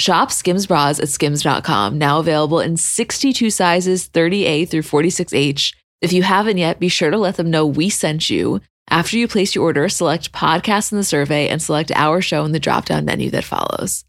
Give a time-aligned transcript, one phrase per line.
[0.00, 5.74] Shop Skims bras at skims.com, now available in 62 sizes, 30A through 46H.
[6.00, 8.62] If you haven't yet, be sure to let them know we sent you.
[8.88, 12.52] After you place your order, select podcast in the survey and select our show in
[12.52, 14.06] the drop down menu that follows.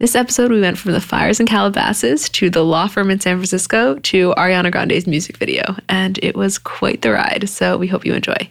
[0.00, 3.36] This episode, we went from the fires in Calabasas to the law firm in San
[3.36, 7.48] Francisco to Ariana Grande's music video, and it was quite the ride.
[7.48, 8.50] So we hope you enjoy.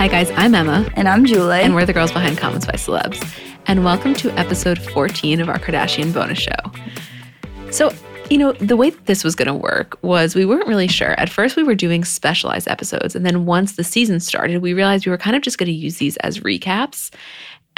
[0.00, 0.90] Hi, guys, I'm Emma.
[0.96, 1.60] And I'm Julie.
[1.60, 3.22] And we're the girls behind Comments by Celebs.
[3.66, 7.70] And welcome to episode 14 of our Kardashian bonus show.
[7.70, 7.92] So,
[8.30, 11.10] you know, the way this was going to work was we weren't really sure.
[11.20, 13.14] At first, we were doing specialized episodes.
[13.14, 15.72] And then once the season started, we realized we were kind of just going to
[15.72, 17.10] use these as recaps.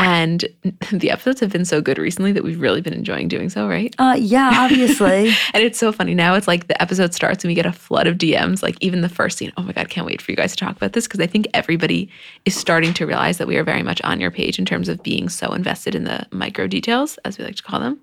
[0.02, 0.44] And
[0.92, 3.94] the episodes have been so good recently that we've really been enjoying doing so, right?
[3.98, 5.28] Uh, yeah, obviously.
[5.54, 6.14] and it's so funny.
[6.14, 9.00] Now it's like the episode starts and we get a flood of DMs, like even
[9.00, 9.52] the first scene.
[9.56, 11.46] Oh my God, can't wait for you guys to talk about this because I think
[11.54, 12.10] everybody
[12.44, 15.02] is starting to realize that we are very much on your page in terms of
[15.02, 18.00] being so invested in the micro details, as we like to call them.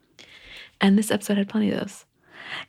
[0.81, 2.05] And this episode had plenty of those.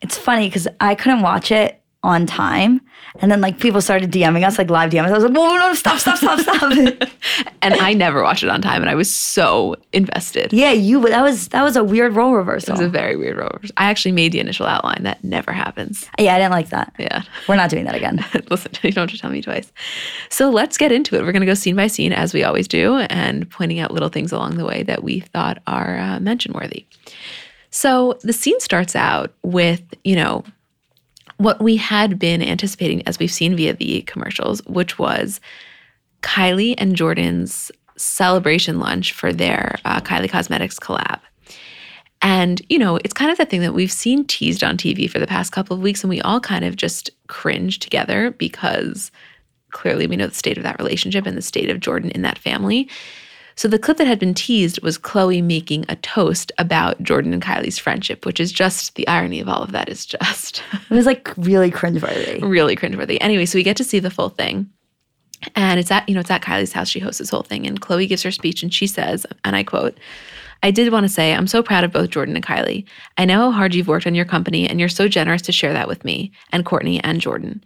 [0.00, 2.80] It's funny because I couldn't watch it on time.
[3.20, 5.08] And then like people started DMing us, like live DMing.
[5.08, 6.72] I was like, whoa, no, stop, stop, stop, stop.
[7.62, 10.52] and I never watched it on time and I was so invested.
[10.52, 12.74] Yeah, you that was that was a weird role reversal.
[12.74, 13.74] It was a very weird role reversal.
[13.76, 15.02] I actually made the initial outline.
[15.02, 16.08] That never happens.
[16.18, 16.94] Yeah, I didn't like that.
[16.98, 17.22] Yeah.
[17.48, 18.24] We're not doing that again.
[18.50, 19.70] Listen, you don't have to tell me twice.
[20.30, 21.22] So let's get into it.
[21.22, 24.32] We're gonna go scene by scene as we always do and pointing out little things
[24.32, 26.86] along the way that we thought are uh, mention worthy.
[27.70, 30.44] So the scene starts out with, you know,
[31.40, 35.40] what we had been anticipating as we've seen via the commercials, which was
[36.20, 41.18] Kylie and Jordyn's celebration lunch for their uh, Kylie Cosmetics collab.
[42.20, 45.18] And, you know, it's kind of the thing that we've seen teased on TV for
[45.18, 49.10] the past couple of weeks, and we all kind of just cringe together because
[49.70, 52.38] clearly we know the state of that relationship and the state of Jordan in that
[52.38, 52.86] family.
[53.60, 57.42] So the clip that had been teased was Khloé making a toast about Jordyn and
[57.42, 61.04] Kylie's friendship, which is just the irony of all of that is just it was
[61.04, 62.40] like really cringeworthy.
[62.40, 63.18] really cringeworthy.
[63.20, 64.70] Anyway, so we get to see the full thing.
[65.56, 66.88] And it's at, you know, it's at Kylie's house.
[66.88, 67.66] She hosts this whole thing.
[67.66, 69.98] And Khloé gives her speech and she says, and I quote,
[70.62, 72.86] I did want to say I'm so proud of both Jordyn and Kylie.
[73.18, 75.74] I know how hard you've worked on your company, and you're so generous to share
[75.74, 77.60] that with me and Kourtney and Jordyn.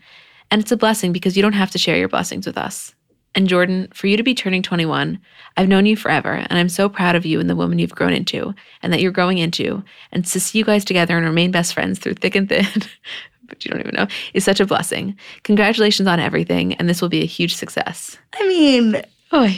[0.50, 2.96] And it's a blessing because you don't have to share your blessings with us.
[3.34, 5.18] And Jordyn, for you to be turning 21,
[5.56, 8.12] I've known you forever, and I'm so proud of you and the woman you've grown
[8.12, 9.82] into, and that you're growing into.
[10.12, 12.66] And to see you guys together and remain best friends through thick and thin,
[13.48, 15.16] but you don't even know, is such a blessing.
[15.42, 18.16] Congratulations on everything, and this will be a huge success.
[18.34, 19.02] I mean,
[19.32, 19.52] oh,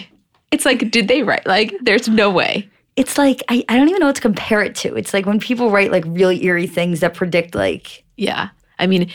[0.50, 1.46] it's like, did they write?
[1.46, 2.68] Like, there's no way.
[2.96, 4.94] It's like, I, I don't even know what to compare it to.
[4.94, 8.48] It's like when people write like really eerie things that predict, like, yeah.
[8.78, 9.10] I mean,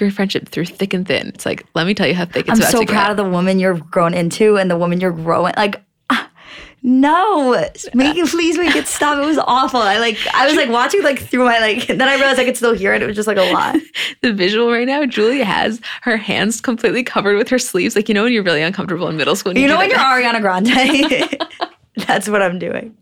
[0.00, 1.28] your friendship through thick and thin.
[1.28, 3.58] It's like, let me tell you how thick it's I'm so proud of the woman
[3.58, 5.54] you're grown into and the woman you're growing.
[5.56, 6.30] Like, ah,
[6.82, 7.52] no,
[7.94, 9.22] make it please make it stop.
[9.22, 9.80] It was awful.
[9.80, 12.56] I like I was like watching like through my like then I realized I could
[12.56, 13.02] still hear it.
[13.02, 13.76] It was just like a lot.
[14.22, 17.94] the visual right now, Julia has her hands completely covered with her sleeves.
[17.94, 19.54] Like you know when you're really uncomfortable in middle school.
[19.54, 21.38] You, you know when you're Ariana Grande.
[22.06, 22.96] That's what I'm doing.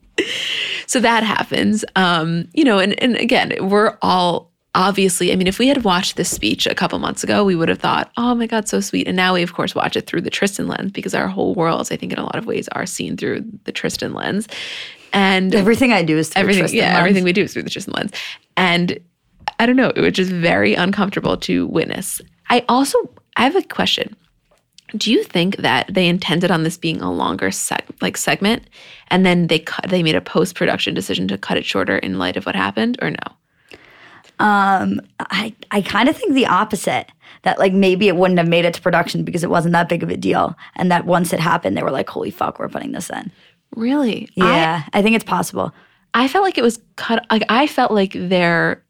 [0.87, 1.85] So that happens.
[1.97, 6.17] Um, you know, and and again, we're all obviously, I mean, if we had watched
[6.17, 9.07] this speech a couple months ago, we would have thought, oh my God, so sweet.
[9.07, 11.91] And now we, of course, watch it through the Tristan lens because our whole worlds,
[11.91, 14.49] I think, in a lot of ways, are seen through the Tristan lens.
[15.13, 16.99] And Everything I do is through everything, Tristan yeah, lens.
[16.99, 18.13] everything we do is through the Tristan lens.
[18.57, 18.99] And
[19.59, 22.21] I don't know, it was just very uncomfortable to witness.
[22.49, 22.99] I also,
[23.37, 24.17] I have a question.
[24.97, 28.65] Do you think that they intended on this being a longer seg- like segment,
[29.09, 32.19] and then they cut, they made a post production decision to cut it shorter in
[32.19, 33.37] light of what happened, or no?
[34.41, 37.07] Um, I I kind of think the opposite.
[37.43, 40.03] That like maybe it wouldn't have made it to production because it wasn't that big
[40.03, 42.93] of a deal, and that once it happened, they were like, "Holy fuck, we're putting
[42.93, 43.31] this in."
[43.77, 44.29] Really?
[44.41, 45.73] I, Yeah, I, think it's possible.
[46.13, 47.25] I felt like it was cut.
[47.31, 48.83] Like I felt like they're,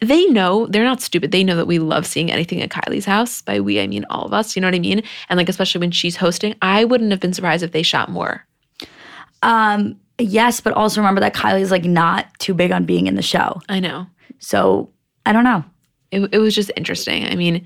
[0.00, 1.32] they know they're not stupid.
[1.32, 3.40] They know that we love seeing anything at Kylie's house.
[3.42, 4.54] By we, I mean all of us.
[4.54, 5.02] You know what I mean?
[5.28, 8.46] And like especially when she's hosting, I wouldn't have been surprised if they shot more.
[9.42, 13.22] Um, yes, but also remember that Kylie's like not too big on being in the
[13.22, 14.06] show, I know.
[14.38, 14.90] So
[15.26, 15.64] I don't know.
[16.10, 17.26] It, it was just interesting.
[17.26, 17.64] I mean,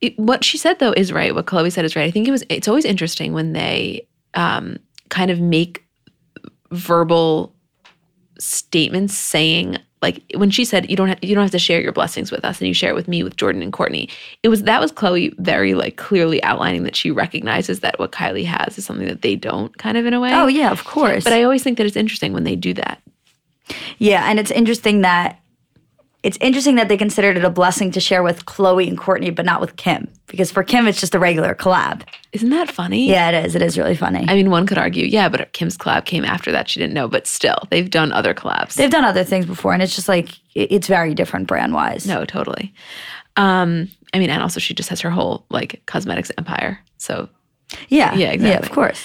[0.00, 1.34] it, what she said though is right.
[1.34, 2.04] What Khloé said is right.
[2.04, 2.44] I think it was.
[2.48, 4.78] It's always interesting when they um,
[5.08, 5.84] kind of make
[6.70, 7.54] verbal
[8.38, 11.92] statements saying like when she said you don't have, you don't have to share your
[11.92, 14.10] blessings with us and you share it with me with Jordyn and Kourtney.
[14.42, 18.44] It was that was Khloé very like clearly outlining that she recognizes that what Kylie
[18.44, 20.32] has is something that they don't kind of in a way.
[20.32, 21.24] Oh yeah, of course.
[21.24, 23.02] But I always think that it's interesting when they do that.
[23.98, 25.40] Yeah, and it's interesting that
[26.24, 29.44] it's interesting that they considered it a blessing to share with Khloé and Kourtney, but
[29.44, 32.02] not with Kim, because for Kim it's just a regular collab.
[32.32, 33.08] Isn't that funny?
[33.08, 33.54] Yeah, it is.
[33.54, 34.26] It is really funny.
[34.28, 36.68] I mean, one could argue, yeah, but Kim's collab came after that.
[36.68, 38.74] She didn't know, but still, they've done other collabs.
[38.74, 42.04] They've done other things before, and it's just like it's very different brand wise.
[42.06, 42.74] no, totally.
[43.36, 46.80] Um, I mean, and also she just has her whole like cosmetics empire.
[46.96, 47.28] So
[47.88, 48.68] Yeah, Yeah, Yeah, exactly.
[48.68, 49.04] of course.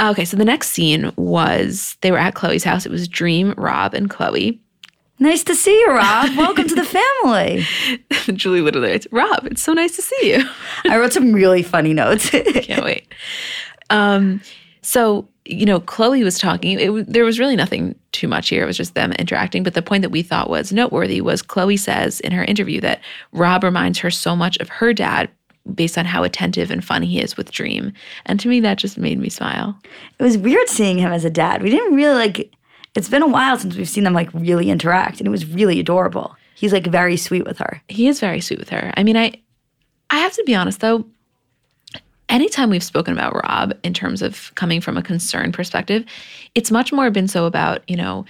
[0.00, 2.84] Okay, so the next scene was they were at Khloé's house.
[2.84, 4.58] It was Dream, Rob, and Khloé.
[5.20, 6.30] Nice to see you, Rob.
[6.36, 7.64] Welcome to the family.
[8.36, 9.46] Julie literally, it's Rob.
[9.46, 10.44] It's so nice to see you.
[10.90, 12.30] I wrote some really funny notes.
[12.30, 13.06] Can't wait.
[13.90, 14.40] Um,
[14.82, 16.80] so you know, Khloé was talking.
[16.80, 18.62] It, there was really nothing too much here.
[18.62, 19.62] It was just them interacting.
[19.62, 23.00] But the point that we thought was noteworthy was Khloé says in her interview that
[23.32, 25.30] Rob reminds her so much of her dad
[25.72, 27.92] based on how attentive and fun he is with Dream.
[28.26, 29.78] And to me, that just made me smile.
[30.18, 31.62] it was weird seeing him as a dad.
[31.62, 32.52] We didn't really like.
[32.94, 35.80] It's been a while since we've seen them like really interact, and it was really
[35.80, 36.36] adorable.
[36.54, 37.82] He's like very sweet with her.
[37.88, 38.92] He is very sweet with her.
[38.96, 39.32] I mean, I,
[40.10, 41.04] I have to be honest though.
[42.28, 46.04] Anytime we've spoken about Rob in terms of coming from a concern perspective,
[46.54, 48.24] it's much more been so about you know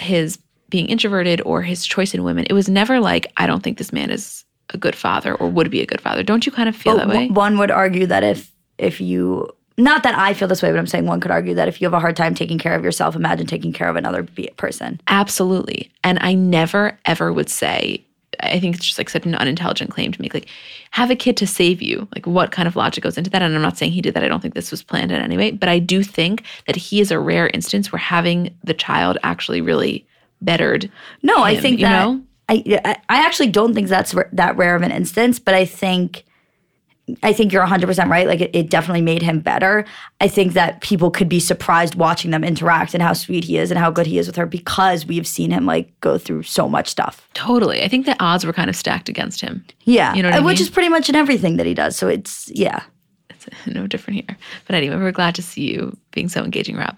[0.00, 0.38] his
[0.70, 2.46] being introverted or his choice in women.
[2.48, 5.70] It was never like I don't think this man is a good father or would
[5.70, 6.22] be a good father.
[6.22, 7.28] Don't you kind of feel But that way?
[7.28, 10.86] one would argue that if if you not that I feel this way, but I'm
[10.86, 13.16] saying one could argue that if you have a hard time taking care of yourself,
[13.16, 14.26] imagine taking care of another
[14.56, 15.00] person.
[15.08, 15.90] Absolutely.
[16.04, 18.04] And I never ever would say,
[18.40, 20.32] I think it's just like such an unintelligent claim to make.
[20.32, 20.48] Like,
[20.92, 22.06] have a kid to save you.
[22.14, 23.42] Like, what kind of logic goes into that?
[23.42, 24.22] And I'm not saying he did that.
[24.22, 25.50] I don't think this was planned in any way.
[25.50, 29.60] But I do think that he is a rare instance where having the child actually
[29.60, 30.06] really
[30.40, 30.90] bettered.
[31.22, 32.22] No, I think you that know?
[32.48, 32.62] I
[33.08, 36.24] I actually don't think that's r- that rare of an instance, but I think
[37.22, 38.26] I think you're 100% right.
[38.26, 39.84] Like it, it definitely made him better.
[40.22, 43.70] I think that people could be surprised watching them interact and how sweet he is
[43.70, 46.66] and how good he is with her because we've seen him like go through so
[46.66, 47.28] much stuff.
[47.34, 47.82] Totally.
[47.82, 49.62] I think the odds were kind of stacked against him.
[49.82, 50.14] Yeah.
[50.14, 50.62] You know what I Which mean?
[50.62, 51.94] is pretty much in everything that he does.
[51.94, 52.82] So it's yeah.
[53.28, 54.38] It's no different here.
[54.66, 56.96] But anyway, we're glad to see you being so engaging, Rob.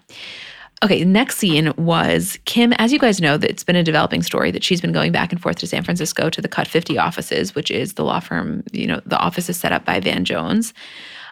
[0.83, 2.71] Okay, next scene was Kim.
[2.73, 5.31] As you guys know, that it's been a developing story that she's been going back
[5.31, 8.63] and forth to San Francisco to the Cut 50 offices, which is the law firm,
[8.71, 10.75] you know, the office is set up by Van Jones.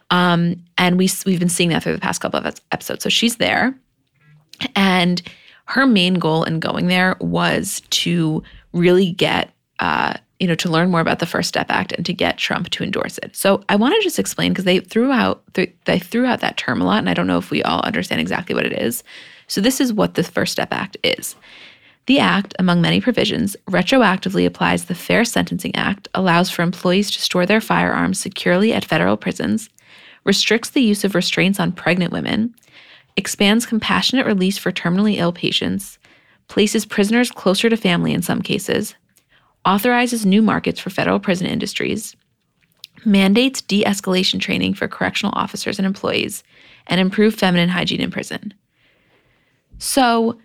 [0.10, 3.04] Um, and we, we've been seeing that through the past couple of episodes.
[3.04, 3.78] So she's there.
[4.76, 5.22] And
[5.66, 8.42] her main goal in going there was to
[8.74, 12.14] really get, uh, you know, to learn more about the First Step Act and to
[12.14, 13.36] get Trump to endorse it.
[13.36, 16.58] So I want to just explain because they threw out th- they threw out that
[16.58, 19.04] term a lot, and I don't know if we all understand exactly what it is.
[19.48, 21.36] So this is what the First Step Act is.
[22.08, 27.22] The act, among many provisions, retroactively applies the Fair Sentencing Act, allows for employees to
[27.22, 29.70] store their firearms securely at federal prisons,
[30.24, 32.54] restricts the use of restraints on pregnant women,
[33.16, 35.98] expands compassionate release for terminally ill patients,
[36.48, 38.94] places prisoners closer to family in some cases,
[39.66, 42.16] authorizes new markets for federal prison industries,
[43.04, 46.44] mandates de escalation training for correctional officers and employees,
[46.88, 48.54] and improve feminine hygiene in prison.
[49.78, 50.40] So,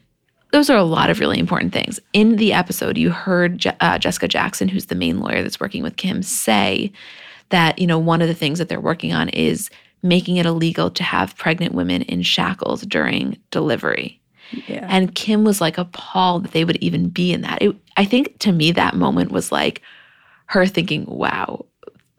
[0.53, 2.01] those are a lot of really important things.
[2.13, 5.83] In the episode, you heard Je- uh, Jessica Jackson, who's the main lawyer that's working
[5.83, 6.93] with Kim, say
[7.51, 9.71] that you know one of the things that they're working on is
[10.03, 14.21] making it illegal to have pregnant women in shackles during delivery.
[14.67, 14.87] Yeah.
[14.89, 17.63] And Kim was like appalled that they would even be in that.
[17.63, 19.83] It, I think to me that moment was like
[20.47, 21.67] her thinking, "Wow,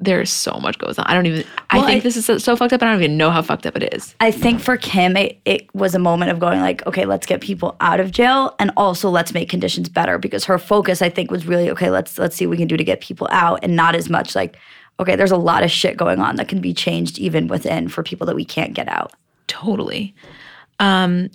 [0.02, 1.06] there's so much goes on.
[1.06, 1.46] I don't even.
[1.70, 2.82] I think I- this is so, so fucked up.
[2.82, 4.16] I don't even know how fucked up it is.
[4.20, 7.40] I think for Kim, it, it was a moment of going like, okay, let's get
[7.40, 11.32] people out of jail, and also let's make conditions better because her focus, I think,
[11.32, 11.90] was really okay.
[11.90, 14.36] Let's let's see what we can do to get people out, and not as much
[14.36, 14.58] like,
[15.00, 18.04] okay, there's a lot of shit going on that can be changed even within for
[18.04, 19.14] people that we can't get out.
[19.48, 20.16] Totally.
[20.80, 21.30] Um,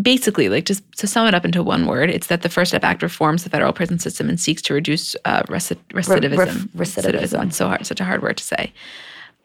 [0.00, 2.84] basically, like just to sum it up into one word, it's that the First Step
[2.84, 6.38] Act reforms the federal prison system and seeks to reduce uh, reci- recidivism.
[6.38, 7.46] ref- recidivism.
[7.46, 8.72] It's so hard, such a hard word to say.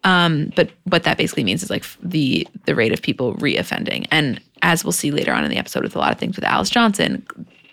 [0.03, 4.41] Um, but what that basically means is like the the rate of people reoffending, and
[4.61, 6.69] as we'll see later on in the episode with a lot of things with Alice
[6.69, 7.25] Johnson,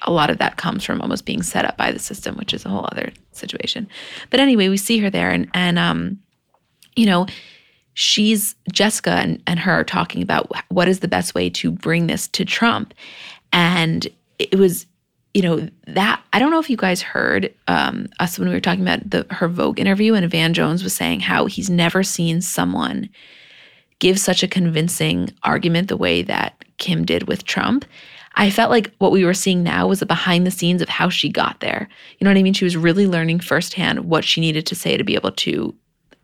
[0.02, 2.64] a lot of that comes from almost being set up by the system, which is
[2.64, 3.88] a whole other situation.
[4.30, 6.18] But anyway, we see her there, and and um,
[6.96, 7.26] you know,
[7.98, 12.06] she's Jessica and, and her are talking about what is the best way to bring
[12.06, 12.94] this to Trump.
[13.52, 14.06] And
[14.38, 14.86] it was,
[15.34, 18.60] you know, that I don't know if you guys heard um, us when we were
[18.60, 22.40] talking about the her Vogue interview, and Van Jones was saying how he's never seen
[22.40, 23.10] someone
[23.98, 27.84] give such a convincing argument the way that Kim did with Trump.
[28.36, 31.08] I felt like what we were seeing now was the behind the scenes of how
[31.08, 31.88] she got there.
[32.16, 32.54] You know what I mean?
[32.54, 35.74] She was really learning firsthand what she needed to say to be able to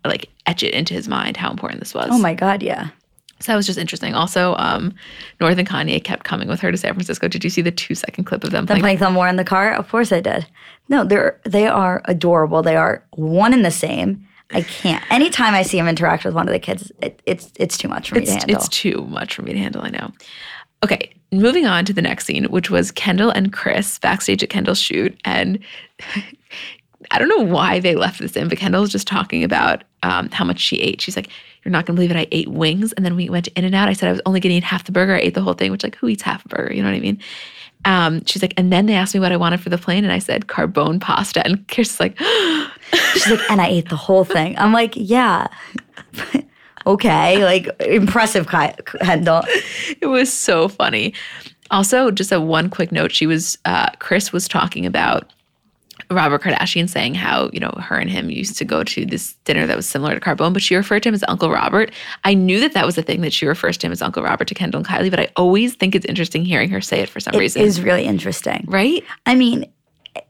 [0.08, 2.08] like etch it into his mind how important this was.
[2.11, 2.90] Oh my god, yeah.
[3.40, 4.14] So that was just interesting.
[4.14, 4.94] Also, um,
[5.40, 7.28] North and Kanye kept coming with her to San Francisco.
[7.28, 8.99] Did you see the two second clip of them Them playing?
[8.99, 9.73] Thumb War in the car?
[9.75, 10.46] Of course I did.
[10.88, 12.62] No, they're they are adorable.
[12.62, 14.26] They are one and the same.
[14.52, 15.02] I can't.
[15.11, 18.11] Anytime I see him interact with one of the kids, it, it's it's too much
[18.11, 18.56] for me It's, to handle.
[18.56, 20.12] it's too much for me to handle, I know.
[20.84, 24.80] Okay, moving on to the next scene, which was Kendall and Kris backstage at Kendall's
[24.80, 25.18] shoot.
[25.25, 25.58] And
[27.14, 30.30] I don't know why they left this in, but Kendall was just talking about um,
[30.30, 31.00] how much she ate.
[31.00, 31.28] She's like,
[31.64, 32.16] You're not going to believe it.
[32.16, 32.92] I ate wings.
[32.92, 33.88] And then we went to In N Out.
[33.88, 35.14] I said I was only to eat half the burger.
[35.14, 36.75] I ate the whole thing, which, like, who eats half a burger?
[36.75, 37.21] You know what I mean?
[37.85, 40.12] Um, she's like, and then they asked me what I wanted for the plane, and
[40.12, 41.44] I said Carbone pasta.
[41.44, 42.18] And Kris is like,
[43.12, 44.56] She's like, and I ate the whole thing.
[44.59, 45.49] I'm like, yeah.
[46.87, 49.42] okay, like impressive, Kendall.
[50.00, 51.14] it was so funny.
[51.71, 55.33] Also, just a one quick note: she was uh, Kris was talking about
[56.11, 59.66] Robert Kardashian saying how you know her and him used to go to this dinner
[59.66, 61.90] that was similar to Carbone, but she referred to him as Uncle Robert.
[62.25, 64.49] I knew that that was the thing that she refers to him as Uncle Robert
[64.49, 67.20] to Kendall and Kylie, but I always think it's interesting hearing her say it for
[67.20, 67.62] some It reason.
[67.62, 68.64] It is really interesting.
[68.68, 69.02] right?
[69.26, 69.70] I mean,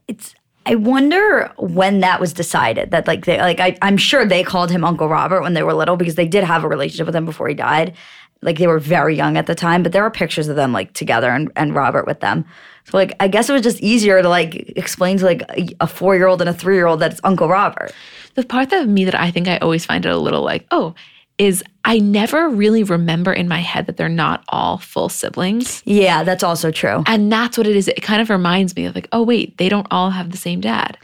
[0.07, 0.35] it's.
[0.67, 2.89] I wonder when that was decided.
[2.89, 5.75] That like they like I, I'm sure they called him Uncle Robert when they were
[5.75, 7.93] little because they did have a relationship with him before he died.
[8.41, 10.93] Like they were very young at the time, but there are pictures of them like
[10.93, 12.45] together and, and Robert with them.
[12.85, 15.87] So like I guess it was just easier to like explain to like a, a
[15.87, 17.91] four year old and a three year old that it's Uncle Robert.
[18.35, 20.93] The part of me that I think I always find it a little like, oh,
[21.37, 25.81] is I never really remember in my head that they're not all full siblings.
[25.85, 27.03] Yeah, that's also true.
[27.07, 27.87] And that's what it is.
[27.87, 30.61] It kind of reminds me of like, oh, wait, they don't all have the same
[30.61, 30.97] dad.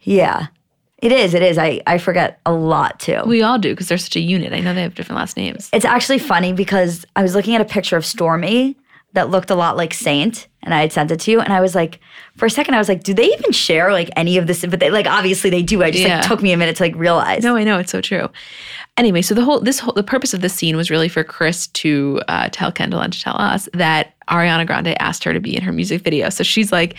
[0.00, 0.48] Yeah.
[0.98, 1.34] It is.
[1.34, 1.58] It is.
[1.58, 3.20] I, I forget a lot too.
[3.26, 4.52] We all do because they're such a unit.
[4.52, 5.68] I know they have different last names.
[5.72, 8.74] It's actually funny because I was looking at a picture of Stormi
[9.16, 11.60] that looked a lot like Saint, and I had sent it to you, and I
[11.60, 11.98] was like,
[12.36, 14.64] for a second, I was like, do they even share like any of this?
[14.64, 15.82] But they like obviously they do.
[15.82, 16.18] I just Yeah.
[16.20, 17.42] like took me a minute to like realize.
[17.42, 18.28] No, I know it's so true.
[18.96, 21.66] Anyway, so the whole this whole the purpose of this scene was really for Kris
[21.68, 25.54] to uh, tell Kendall and to tell us that Ariana Grande asked her to be
[25.56, 26.30] in her music video.
[26.30, 26.94] So she's like,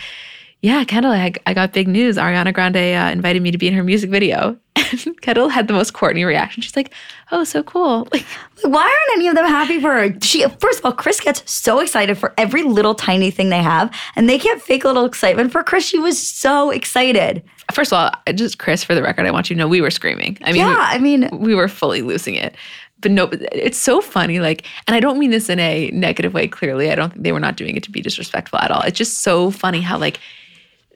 [0.62, 2.16] "Yeah, Kendall, I, I got big news.
[2.16, 4.56] Ariana Grande uh, invited me to be in her music video."
[4.90, 6.62] And Kendall had the most Kourtney reaction.
[6.62, 6.94] She's like,
[7.30, 8.24] "Oh, so cool!" Like,
[8.62, 10.18] why aren't any of them happy for her?
[10.22, 13.94] She first of all, Kris gets so excited for every little tiny thing they have,
[14.16, 15.84] and they can't fake a little excitement for Kris.
[15.84, 17.42] She was so excited.
[17.72, 19.90] first of all, just Kris, for the record, I want you to know we were
[19.90, 20.38] screaming.
[20.42, 22.54] I mean, we- yeah, I mean, we were fully losing it.
[23.00, 24.40] But no, it's so funny.
[24.40, 26.48] Like, and I don't mean this in a negative way.
[26.48, 28.82] Clearly, I don't think they were not doing it to be disrespectful at all.
[28.82, 30.18] It's just so funny how like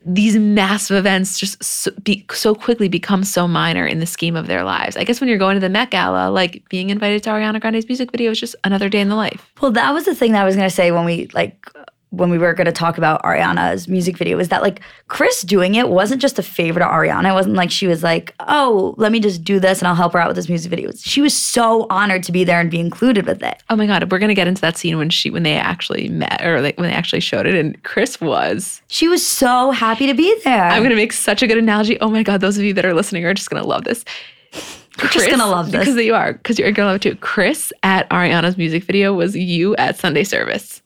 [0.05, 4.47] these massive events just so, be, so quickly become so minor in the scheme of
[4.47, 4.97] their lives.
[4.97, 7.89] I guess when you're going to the Met Gala, like being invited to Ariana Grande's
[7.89, 9.53] music video is just another day in the life.
[9.61, 11.71] Well, that was the thing that I was gonna say when we like
[12.13, 15.89] when we were gonna talk about Ariana's music video was that like Kris doing it
[15.89, 17.31] wasn't just a favor to Ariana.
[17.31, 20.13] It wasn't like she was like, oh, let me just do this and I'll help
[20.13, 20.93] her out with this music video.
[20.93, 23.63] She was so honored to be there and be included with it.
[23.71, 26.45] Oh my god, we're gonna get into that scene when she when they actually met
[26.45, 28.83] or like when they actually showed it, and Kris was.
[28.89, 30.69] She was so happy to be there.
[30.69, 31.99] I'm gonna make such a good analogy.
[32.01, 34.05] Oh my god, those of you that are listening are just gonna love this.
[35.01, 35.81] You're just gonna love this.
[35.87, 37.17] because you are because you're gonna love it too.
[37.17, 40.82] Kris at Ariana's music video was you at Sunday service.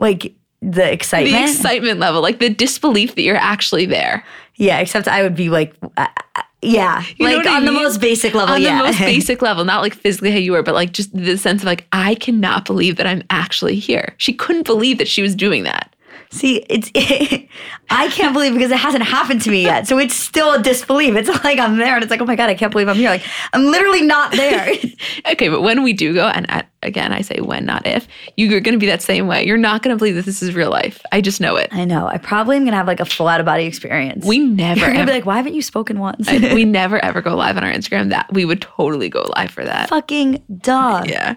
[0.00, 1.46] Like the excitement.
[1.46, 4.24] The excitement level, like the disbelief that you're actually there.
[4.56, 7.72] yeah, except I would be like, uh, uh, yeah, You like what I on the
[7.72, 8.54] most basic level.
[8.54, 11.16] On yeah, the most basic level, not like physically how you were, but like just
[11.16, 14.14] the sense of like I cannot believe that I'm actually here.
[14.18, 15.94] She couldn't believe that she was doing that.
[16.32, 16.90] See, it's
[17.90, 19.88] I can't believe because it hasn't happened to me yet.
[19.88, 21.16] So it's still a disbelief.
[21.16, 23.10] It's like I'm there and it's like, oh my God, I can't believe I'm here.
[23.10, 24.72] Like I'm literally not there.
[25.32, 28.06] okay, but when we do go, and I, again, I say when, not if,
[28.36, 29.44] you're going to be that same way.
[29.44, 31.02] You're not going to believe that this is real life.
[31.10, 31.68] I just know it.
[31.72, 32.06] I know.
[32.06, 34.24] I probably am going to have like a full out of body experience.
[34.24, 34.80] We never.
[34.80, 36.28] You're gonna be like, why haven't you spoken once?
[36.28, 38.10] I- we never ever go live on our Instagram.
[38.10, 39.88] That we would totally go live for that.
[39.88, 41.02] Fucking duh.
[41.06, 41.34] Yeah.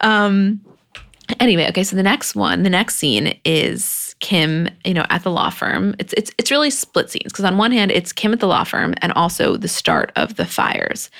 [0.00, 0.60] Um.
[1.40, 1.84] Anyway, okay.
[1.84, 4.68] So the next one, the next scene is Kim.
[4.84, 5.94] You know, at the law firm.
[5.98, 8.64] It's it's it's really split scenes because on one hand, it's Kim at the law
[8.64, 11.10] firm, and also the start of the fires.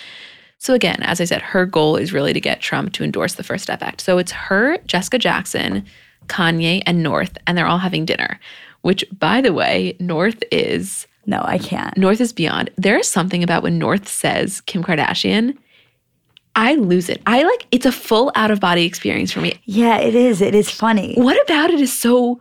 [0.58, 3.44] So again, as I said, her goal is really to get Trump to endorse the
[3.44, 4.00] First Step Act.
[4.00, 5.84] So it's her, Jessica Jackson,
[6.26, 8.40] Kanye, and North, and they're all having dinner.
[8.82, 11.96] Which, by the way, North is No, I can't.
[11.96, 12.70] North is beyond.
[12.76, 15.56] There is something about when North says Kim Kardashian,
[16.56, 17.22] I lose it.
[17.26, 19.60] I like it's a full out of body experience for me.
[19.64, 20.40] Yeah, it is.
[20.40, 21.14] It is funny.
[21.14, 22.40] What about it is so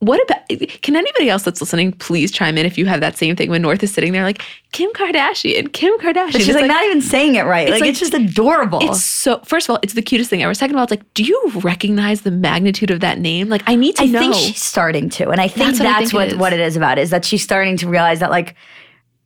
[0.00, 0.38] what about
[0.82, 3.60] can anybody else that's listening please chime in if you have that same thing when
[3.62, 4.42] North is sitting there like
[4.72, 6.32] Kim Kardashian, Kim Kardashian.
[6.32, 7.68] But she's It's like, not even saying it right.
[7.68, 8.78] Like, like- it's just adorable.
[8.82, 10.54] it's so first of all, it's the cutest thing ever.
[10.54, 13.48] Second of all, it's like, do you recognize the magnitude of that name?
[13.48, 14.20] Like I need to I know.
[14.20, 16.60] think she's starting to, and I think That's that's, what I think it what it
[16.60, 18.54] is about is that she's starting to realize that like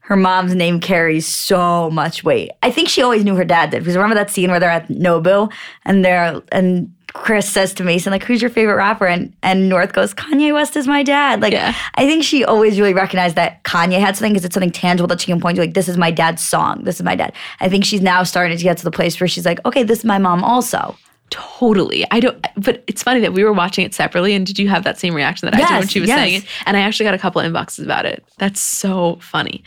[0.01, 2.51] her mom's name carries so much weight.
[2.63, 4.89] I think she always knew her dad did because remember that scene where they're at
[4.89, 5.51] Nobu
[5.87, 9.93] and they're and Kris says to Mason like, "Who's your favorite rapper?" and and North
[9.93, 11.73] goes, "Kanye West is my dad." Like Yeah.
[11.95, 15.21] I think she always really recognized that Kanye had something because it's something tangible that
[15.21, 15.63] she can point to.
[15.63, 16.83] Like this is my dad's song.
[16.83, 17.33] This is my dad.
[17.61, 20.01] I think she's now starting to get to the place where she's like, "Okay, this
[20.01, 20.97] is my mom also."
[21.31, 22.05] Totally.
[22.11, 24.35] I don't, but it's funny that we were watching it separately.
[24.35, 26.19] And did you have that same reaction that I did when she was yes.
[26.19, 26.49] saying it?
[26.67, 28.25] And I actually got a couple inboxes about it.
[28.39, 29.65] That's so funny.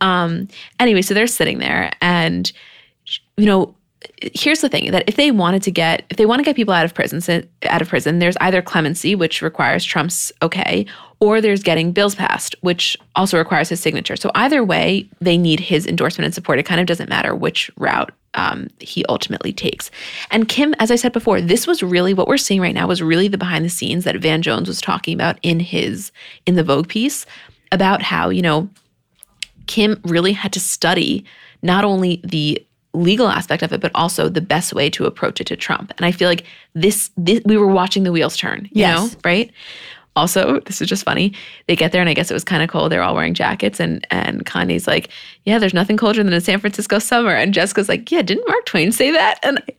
[0.00, 2.52] Um, anyway, so they're sitting there, and
[3.36, 3.74] you know,
[4.34, 6.74] here's the thing: that if they wanted to get, if they want to get people
[6.74, 10.86] out of prison, out of prison, there's either clemency, which requires Trump's okay,
[11.20, 14.16] or there's getting bills passed, which also requires his signature.
[14.16, 16.58] So either way, they need his endorsement and support.
[16.58, 19.90] It kind of doesn't matter which route um, he ultimately takes.
[20.30, 23.02] And Kim, as I said before, this was really what we're seeing right now was
[23.02, 26.12] really the behind the scenes that Van Jones was talking about in his
[26.46, 27.26] in the Vogue piece
[27.72, 28.68] about how you know
[29.66, 31.24] Kim really had to study
[31.62, 35.46] not only the legal aspect of it, but also the best way to approach it
[35.48, 35.92] to Trump.
[35.96, 39.12] And I feel like this, this we were watching the wheels turn, you Yes.
[39.12, 39.50] know, right?
[40.16, 41.32] Also, this is just funny.
[41.68, 42.90] They get there and I guess it was kind of cold.
[42.90, 45.08] They're all wearing jackets and and Kanye's like,
[45.44, 48.66] "Yeah, there's nothing colder than a San Francisco summer." And Jessica's like, "Yeah, didn't Mark
[48.66, 49.62] Twain say that?" And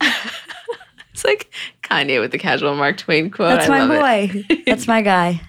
[1.12, 3.50] it's like Kanye with the casual Mark Twain quote.
[3.58, 4.48] That's I my love it.
[4.48, 4.62] boy.
[4.66, 5.40] That's my guy.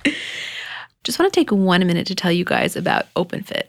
[1.05, 3.63] Just want to take one minute to tell you guys about OpenFit.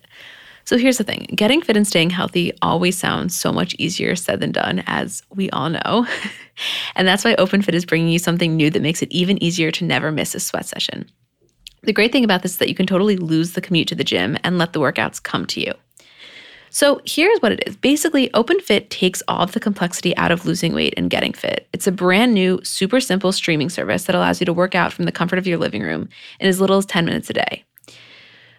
[0.64, 4.40] So here's the thing getting fit and staying healthy always sounds so much easier said
[4.40, 6.06] than done, as we all know.
[6.96, 9.84] and that's why OpenFit is bringing you something new that makes it even easier to
[9.84, 11.08] never miss a sweat session.
[11.82, 14.04] The great thing about this is that you can totally lose the commute to the
[14.04, 15.72] gym and let the workouts come to you.
[16.70, 17.76] So here's what it is.
[17.76, 21.68] Basically, OpenFit takes all of the complexity out of losing weight and getting fit.
[21.72, 25.04] It's a brand new, super simple streaming service that allows you to work out from
[25.04, 26.08] the comfort of your living room
[26.40, 27.64] in as little as 10 minutes a day.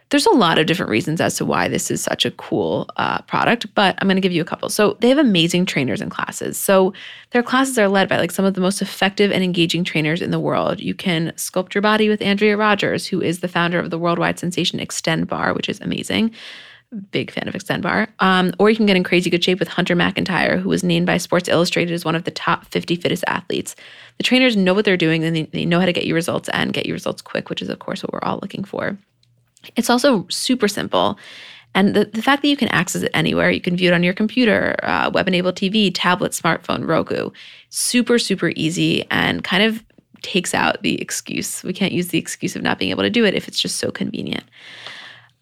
[0.10, 3.22] There's a lot of different reasons as to why this is such a cool uh,
[3.24, 4.70] product, but I'm going to give you a couple.
[4.70, 6.58] So they have amazing trainers and classes.
[6.58, 6.94] So
[7.32, 10.32] their classes are led by like some of the most effective and engaging trainers in
[10.32, 10.80] the world.
[10.80, 14.38] You can sculpt your body with Andrea Rogers, who is the founder of the worldwide
[14.38, 16.32] sensation Xtend Barre, which is amazing
[17.12, 18.08] big fan of Xtend Barre.
[18.20, 21.06] Um, or you can get in crazy good shape with Hunter McIntyre, who was named
[21.06, 23.76] by Sports Illustrated as one of the top 50 fittest athletes.
[24.18, 26.50] The trainers know what they're doing and they, they know how to get you results
[26.50, 28.98] and get you results quick, which is, of course, what we're all looking for.
[29.75, 31.17] It's also super simple.
[31.73, 34.01] And the, the fact that you can access it anywhere, you can view it on
[34.01, 37.32] your computer, uh, web enabled TV, tablet, smartphone, Roku,
[37.69, 39.84] super, super easy and kind of
[40.21, 41.63] takes out the excuse.
[41.63, 43.75] We can't use the excuse of not being able to do it if it's just
[43.75, 44.45] so convenient.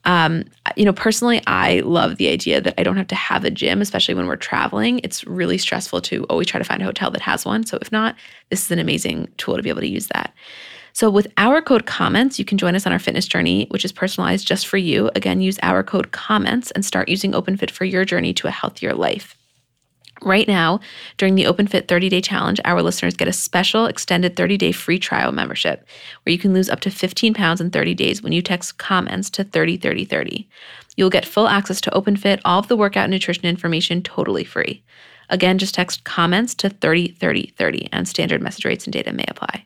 [0.05, 0.43] Um,
[0.75, 3.79] you know, personally, I love the idea that I don't have to have a gym,
[3.79, 4.99] especially when we're traveling.
[4.99, 7.65] It's really stressful to always try to find a hotel that has one.
[7.65, 8.15] So if not,
[8.49, 10.33] this is an amazing tool to be able to use that.
[10.93, 13.91] So with our code comments, you can join us on our fitness journey, which is
[13.91, 15.10] personalized just for you.
[15.15, 18.93] Again, use our code comments and start using OpenFit for your journey to a healthier
[18.93, 19.36] life.
[20.21, 20.79] Right now,
[21.17, 24.99] during the OpenFit 30 day challenge, our listeners get a special extended 30 day free
[24.99, 25.86] trial membership
[26.23, 29.32] where you can lose up to 15 pounds in 30 days when you text comments
[29.32, 30.47] to 303030.
[30.95, 34.84] You'll get full access to OpenFit, all of the workout and nutrition information totally free.
[35.29, 39.65] Again, just text comments to 303030 and standard message rates and data may apply.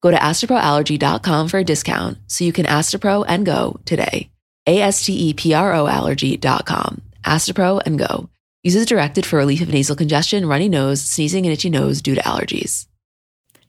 [0.00, 4.30] Go to asteproallergy.com for a discount so you can Astepro and go today.
[4.66, 7.02] A S T E P R O allergy.com.
[7.24, 8.28] Astepro and go.
[8.62, 12.20] Uses directed for relief of nasal congestion, runny nose, sneezing, and itchy nose due to
[12.22, 12.86] allergies.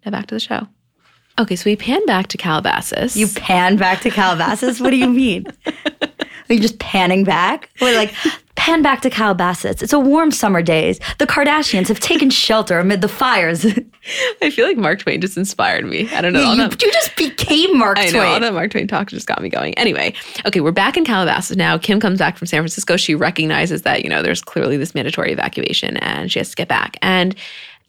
[0.06, 0.68] Now back to the show.
[1.40, 3.16] Okay, so we pan back to Calabasas.
[3.16, 4.82] You pan back to Calabasas?
[4.82, 5.46] what do you mean?
[6.50, 7.70] Are you just panning back?
[7.80, 8.14] We're like,
[8.56, 9.82] pan back to Calabasas.
[9.82, 11.00] It's a warm summer days.
[11.18, 13.66] The Kardashians have taken shelter amid the fires.
[14.42, 16.10] I feel like Mark Twain just inspired me.
[16.14, 16.44] I don't know.
[16.44, 18.14] all you, that- you just became Mark I Twain.
[18.24, 19.74] know all that Mark Twain talk just got me going.
[19.78, 20.14] Anyway,
[20.46, 21.78] okay, we're back in Calabasas now.
[21.78, 22.98] Kim comes back from San Francisco.
[22.98, 26.68] She recognizes that you know there's clearly this mandatory evacuation, and she has to get
[26.68, 26.98] back.
[27.02, 27.36] And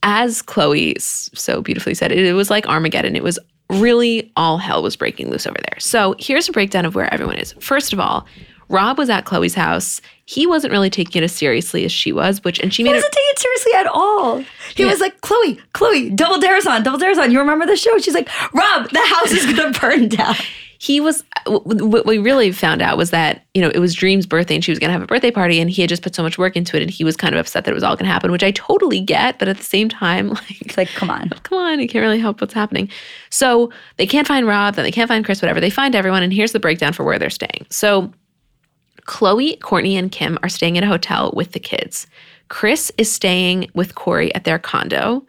[0.03, 3.17] as Khloé so beautifully said, it, it was like Armageddon.
[3.17, 5.79] It was really all hell was breaking loose over there.
[5.79, 7.53] So here's a breakdown of where everyone is.
[7.61, 8.27] First of all,
[8.71, 10.01] Rob was at Khloé's house.
[10.25, 12.97] He wasn't really taking it as seriously as she was, which and she He made
[12.99, 13.03] it.
[13.03, 14.39] take it seriously at all.
[14.75, 14.91] He Yeah.
[14.91, 17.33] was like, Khloé, Khloé, double dares on, double dares on.
[17.33, 17.99] You remember the show?
[17.99, 20.37] She's like, Rob, the house is gonna burn down.
[20.79, 24.55] he was what we really found out was that you know it was dream's birthday
[24.55, 26.23] and she was going to have a birthday party and he had just put so
[26.23, 28.07] much work into it and he was kind of upset that it was all going
[28.07, 31.11] to happen which i totally get but at the same time like It's like, come
[31.11, 31.29] on.
[31.43, 32.89] come on you can't really help what's happening
[33.31, 36.33] so they can't find rob then they can't find kris whatever they find everyone and
[36.33, 38.11] here's the breakdown for where they're staying so
[39.11, 42.07] khloé kourtney and kim are staying at a hotel with the kids
[42.49, 45.25] kris is staying with corey at their condo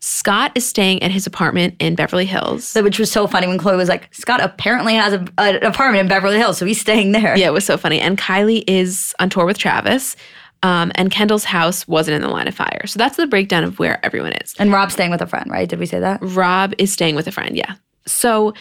[0.00, 3.76] scott is staying at his apartment in beverly hills which was so funny when Khloé
[3.76, 7.36] was like, Scott apparently has a, an apartment in Beverly Hills, so he's staying there.
[7.36, 8.00] Yeah, it was so funny.
[8.00, 10.14] And Kylie is on tour with Travis.
[10.62, 12.86] Um, and Kendall's house wasn't in the line of fire.
[12.86, 14.54] So that's the breakdown of where everyone is.
[14.58, 15.68] And Rob's staying with a friend, right?
[15.68, 16.18] Did we say that?
[16.20, 17.56] Rob is staying with a friend.
[17.56, 17.76] Yeah.
[18.06, 18.54] So,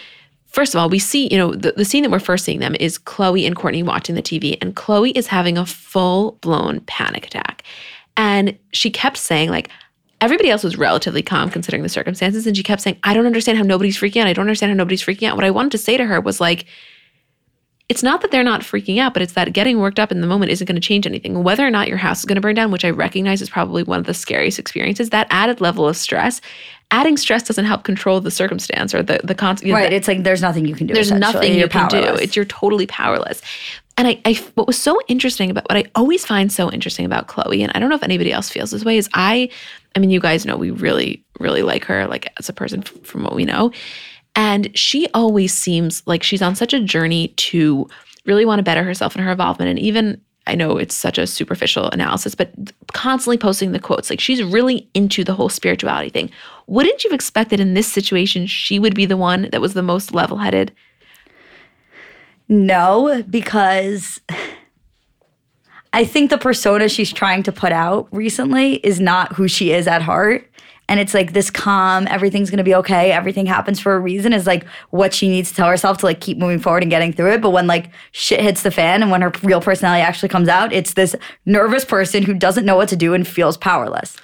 [0.48, 2.76] first of all, we see, you know, the, the scene that we're first seeing them
[2.80, 7.28] is Khloé and Kourtney watching the TV, and Khloé is having a full blown panic
[7.28, 7.64] attack.
[8.16, 9.70] And she kept saying, like,
[10.22, 12.48] everybody else was relatively calm considering the circumstances.
[12.48, 14.28] And she kept saying, I don't understand how nobody's freaking out.
[14.28, 15.36] I don't understand how nobody's freaking out.
[15.36, 16.66] What I wanted to say to her was, like,
[17.90, 20.28] it's not that they're not freaking out, but it's that getting worked up in the
[20.28, 21.42] moment isn't going to change anything.
[21.44, 23.84] Whether or not your house is going to burn down, which I recognize is probably
[23.84, 26.42] one of the scariest experiences, that added level of stress,
[26.92, 29.74] adding stress doesn't help control the circumstance or the the consequence.
[29.74, 29.94] Right.
[29.94, 30.94] It's like there's nothing you can do.
[30.94, 31.98] There's nothing you can do.
[31.98, 33.42] It's you're totally powerless.
[34.00, 37.28] And I, I, what was so interesting about what I always find so interesting about
[37.28, 39.50] Khloé, and I don't know if anybody else feels this way, is I,
[39.96, 42.94] I mean, you guys know we really, really like her, like as a person f-
[43.02, 43.72] from what we know,
[44.38, 47.90] and she always seems like she's on such a journey to
[48.26, 51.28] really want to better herself and her involvement, and even I know it's such a
[51.28, 52.54] superficial analysis, but
[52.94, 56.30] constantly posting the quotes, like she's really into the whole spirituality thing.
[56.68, 59.84] Wouldn't you expect that in this situation she would be the one that was the
[59.84, 60.74] most level-headed?
[62.48, 64.22] No, because
[65.92, 69.86] I think the persona she's trying to put out recently is not who she is
[69.86, 70.47] at heart.
[70.90, 74.48] And it's like this calm, everything's gonna be okay, everything happens for a reason is
[74.48, 77.34] like what she needs to tell herself to like keep moving forward and getting through
[77.34, 77.42] it.
[77.42, 80.72] But when like shit hits the fan and when her real personality actually comes out,
[80.72, 84.18] it's this nervous person who doesn't know what to do and feels powerless.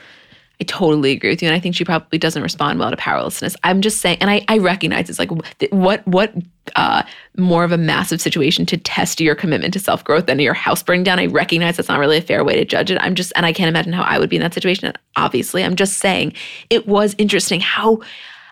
[0.64, 3.58] I totally agree with you, and I think she probably doesn't respond well to powerlessness.
[3.64, 5.30] I'm just saying, and I, I recognize it's like
[5.72, 6.34] what what
[6.78, 7.04] uh,
[7.38, 10.82] more of a massive situation to test your commitment to self growth than your house
[10.82, 11.20] burning down.
[11.20, 12.98] I recognize that's not really a fair way to judge it.
[13.02, 14.94] I'm just, and I can't imagine how I would be in that situation.
[15.18, 16.34] Obviously, I'm just saying
[16.70, 18.00] it was interesting how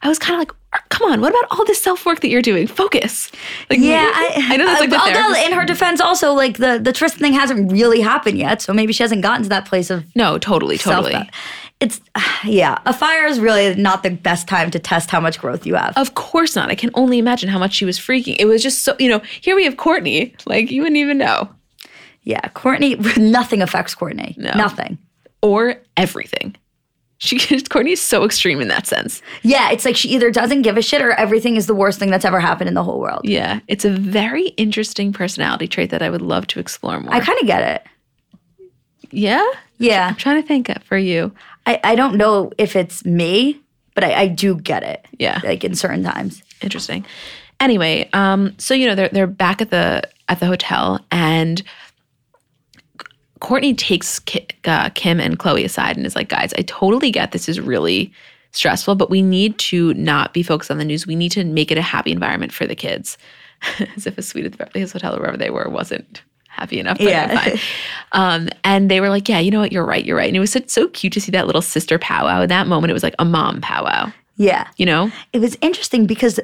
[0.01, 0.57] I was kind of like,
[0.89, 2.67] come on, what about all this self work that you're doing?
[2.67, 3.31] Focus.
[3.69, 6.79] Like, Yeah, I, I know that's like the although in her defense, also like the
[6.81, 9.89] the Tristan thing hasn't really happened yet, so maybe she hasn't gotten to that place
[9.89, 11.29] of no, totally, totally.
[11.81, 11.99] It's
[12.45, 15.73] yeah, a fire is really not the best time to test how much growth you
[15.73, 15.97] have.
[15.97, 16.69] Of course not.
[16.69, 18.35] I can only imagine how much she was freaking.
[18.37, 20.35] It was just so, you know, here we have Kourtney.
[20.45, 21.49] Like, you wouldn't even know.
[22.21, 23.17] Yeah, Kourtney.
[23.17, 24.37] Nothing affects Kourtney.
[24.37, 24.51] No.
[24.51, 24.99] Nothing.
[25.41, 26.55] Or everything.
[27.23, 27.37] She
[27.69, 29.21] Kourtney's so extreme in that sense.
[29.43, 32.09] Yeah, it's like she either doesn't give a shit or everything is the worst thing
[32.09, 33.21] that's ever happened in the whole world.
[33.23, 33.59] Yeah.
[33.67, 37.13] It's a very interesting personality trait that I would love to explore more.
[37.13, 37.83] I kind of get
[38.59, 38.69] it.
[39.11, 39.45] yeah?
[39.77, 41.31] Yeah, I'm trying to think for you.
[41.67, 43.59] I, I don't know if it's me,
[43.93, 45.05] but I, I do get it.
[45.19, 45.41] Yeah.
[45.43, 46.41] like in certain times.
[46.61, 47.05] Interesting.
[47.59, 51.61] Anyway, um, so you know they're they're back at the at the hotel, and
[53.41, 57.31] Kourtney takes Ki- uh, Kim and Khloé aside and is like, "Guys, I totally get
[57.31, 58.11] this is really
[58.51, 61.07] stressful, but we need to not be focused on the news.
[61.07, 63.17] We need to make it a happy environment for the kids."
[63.95, 66.79] As if a suite at the Beverly Hills Hotel or wherever they were wasn't happy
[66.79, 66.99] enough.
[66.99, 67.55] Yeah.
[68.13, 69.71] Um, and they were like, "Yeah, you know what?
[69.71, 70.03] You're right.
[70.03, 72.41] You're right." And it was so, so cute to see that little sister powwow.
[72.41, 74.11] In that moment, it was like a mom powwow.
[74.35, 74.67] Yeah.
[74.77, 75.11] You know?
[75.33, 76.39] It was interesting because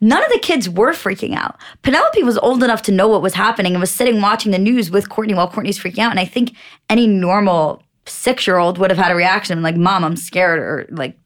[0.00, 1.56] none of the kids were freaking out.
[1.82, 4.90] Penelope was old enough to know what was happening and was sitting watching the news
[4.90, 6.10] with Kourtney while Kourtney's freaking out.
[6.10, 6.54] And I think
[6.88, 10.58] any normal six year old would have had a reaction like, Mom, I'm scared.
[10.58, 11.16] Or like,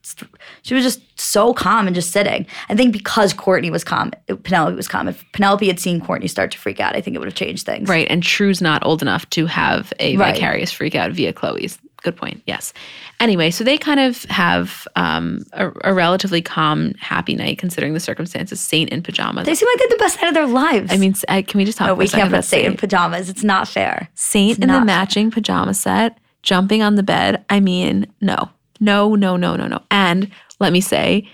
[0.63, 2.47] she was just so calm and just sitting.
[2.69, 4.13] I think because Kourtney was calm,
[4.43, 5.09] Penelope was calm.
[5.09, 7.65] If Penelope had seen Kourtney start to freak out, I think it would have changed
[7.65, 7.89] things.
[7.89, 8.07] Right.
[8.11, 10.35] And True's not old enough to have a Right.
[10.35, 11.79] vicarious freak out via Khloé's.
[12.07, 12.41] Good point.
[12.47, 12.73] Yes.
[13.19, 17.99] Anyway, so they kind of have um, a, a relatively calm, happy night considering the
[18.01, 18.61] circumstances.
[18.61, 19.45] Saint in pajamas.
[19.45, 20.93] They seem like they're the best night of their lives.
[20.93, 21.89] I mean, I- can we just talk?
[21.89, 23.29] no, we can't put about Saint in pajamas.
[23.29, 24.09] It's not fair.
[24.15, 27.45] Saint It's in the matching pajama set, jumping on the bed.
[27.51, 29.83] I mean, no, no, no, no, no, no.
[29.91, 31.29] And let me say,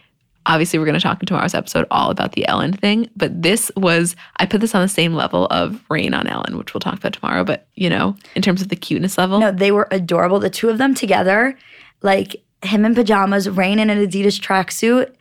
[0.47, 3.71] obviously, we're going to talk in tomorrow's episode all about the Ellen thing, but this
[3.77, 6.99] was, I put this on the same level of Reign on Ellen, which we'll talk
[6.99, 9.39] about tomorrow, but you know, in terms of the cuteness level.
[9.41, 10.39] No, they were adorable.
[10.39, 11.57] The two of them together,
[12.03, 15.13] like him in pajamas, Reign in an Adidas tracksuit,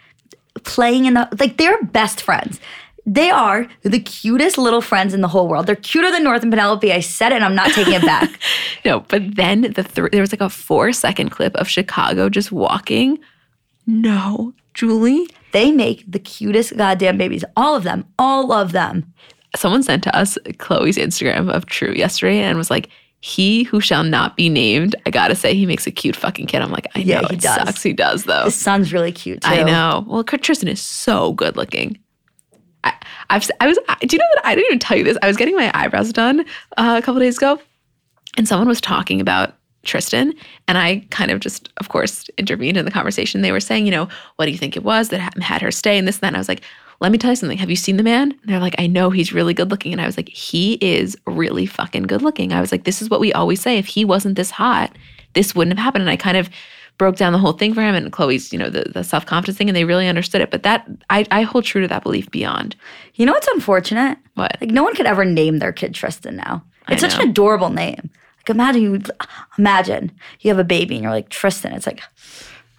[0.64, 2.60] playing in the like they're best friends.
[3.06, 5.66] They are the cutest little friends in the whole world.
[5.66, 6.94] They're cuter than North and Penelope.
[6.94, 8.30] I said it and I'm not taking it back.
[8.84, 12.52] No, but then the th- there was like a four second clip of Chicago just
[12.52, 13.20] walking.
[13.92, 15.28] No, Julie.
[15.52, 17.44] they make the cutest goddamn babies.
[17.58, 18.06] All of them.
[18.18, 19.12] All of them.
[19.56, 22.88] Someone sent to us Khloé's Instagram of True yesterday and was like,
[23.20, 26.62] "He who shall not be named." I gotta say, he makes a cute fucking kid.
[26.62, 27.56] I'm like, I Yeah, know he it does.
[27.56, 27.84] sucks.
[27.84, 28.46] He does though.
[28.46, 29.50] The son's really cute too.
[29.50, 30.06] I know.
[30.08, 32.00] Well, Tristan is so good looking.
[32.86, 32.94] I,
[33.30, 33.78] I've I was.
[33.90, 35.18] I, do you know that I didn't even tell you this?
[35.22, 36.46] I was getting my eyebrows done
[36.78, 37.60] uh, a couple days ago,
[38.38, 40.34] and someone was talking about Tristan,
[40.68, 43.42] and I kind of just, of course, intervened in the conversation.
[43.42, 45.98] They were saying, you know, what do you think it was that had her stay
[45.98, 46.28] and this and that?
[46.28, 46.62] And I was like,
[47.00, 47.58] let me tell you something.
[47.58, 48.32] Have you seen the man?
[48.32, 49.92] And they're like, I know he's really good looking.
[49.92, 52.54] And I was like, he is really fucking good looking.
[52.54, 53.80] I was like, this is what we always say.
[53.80, 54.96] If he wasn't this hot,
[55.34, 56.04] this wouldn't have happened.
[56.04, 56.48] And I kind of
[57.00, 59.58] broke down the whole thing for him and Khloé's, you know, the, the self confidence
[59.58, 60.52] thing, and they really understood it.
[60.52, 62.76] But that I, I hold true to that belief beyond.
[63.16, 64.20] You know what's unfortunate?
[64.36, 64.56] What?
[64.62, 66.64] Like no one could ever name their kid Tristan now.
[66.88, 68.12] It's such an adorable name.
[68.42, 69.02] Like imagine you
[69.58, 71.74] imagine you have a baby and you're like Tristan.
[71.74, 72.02] It's like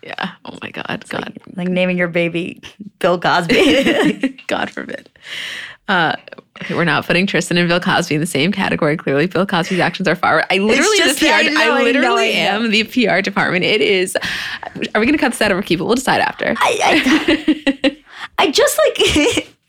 [0.03, 0.33] Yeah.
[0.44, 1.05] Oh my God.
[1.09, 1.38] God.
[1.57, 2.61] like naming your baby
[2.98, 4.40] Bill Cosby.
[4.48, 5.09] God forbid.
[5.88, 6.14] Uh,
[6.62, 8.96] okay, we're not putting Tristan and Bill Cosby in the same category.
[8.96, 10.44] Clearly, Bill Cosby's actions are far.
[10.48, 13.64] I literally, just the PR, I know, I literally I am the PR department.
[13.64, 14.16] It is.
[14.94, 15.85] Are we going to cut this out or keep it?
[15.85, 16.55] We'll decide after.
[16.57, 18.03] I, I,
[18.38, 19.48] I just like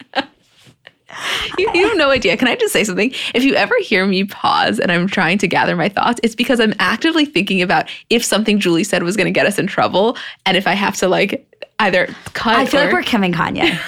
[1.58, 2.38] you, you have no idea.
[2.38, 3.14] Can I just say something?
[3.34, 6.60] If you ever hear me pause and I'm trying to gather my thoughts, it's because
[6.60, 10.18] I'm actively thinking about if something Julie said was going to get us in trouble,
[10.46, 11.48] and if I have to like
[11.80, 12.56] either cut.
[12.56, 13.80] I feel or, like we're Kim and Kanye.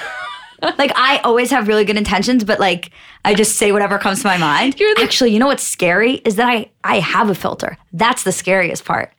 [0.78, 2.92] like I always have really good intentions, but like
[3.24, 4.80] I just say whatever comes to my mind.
[4.80, 7.78] You're the- Actually, you know what's scary is that I I have a filter.
[7.94, 9.12] That's the scariest part.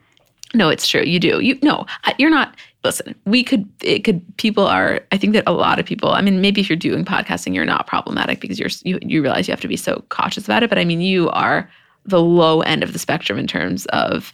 [0.55, 1.03] No, it's true.
[1.03, 1.41] You do.
[1.41, 1.87] You no,
[2.19, 2.55] you're not.
[2.87, 3.69] Listen, we could.
[3.83, 4.23] It could.
[4.37, 5.01] People are.
[5.11, 6.11] I think that a lot of people.
[6.11, 8.71] I mean, maybe if you're doing podcasting, you're not problematic because you're.
[8.85, 10.71] You, you realize you have to be so cautious about it.
[10.71, 11.69] But I mean, you are
[12.05, 14.33] the low end of the spectrum in terms of.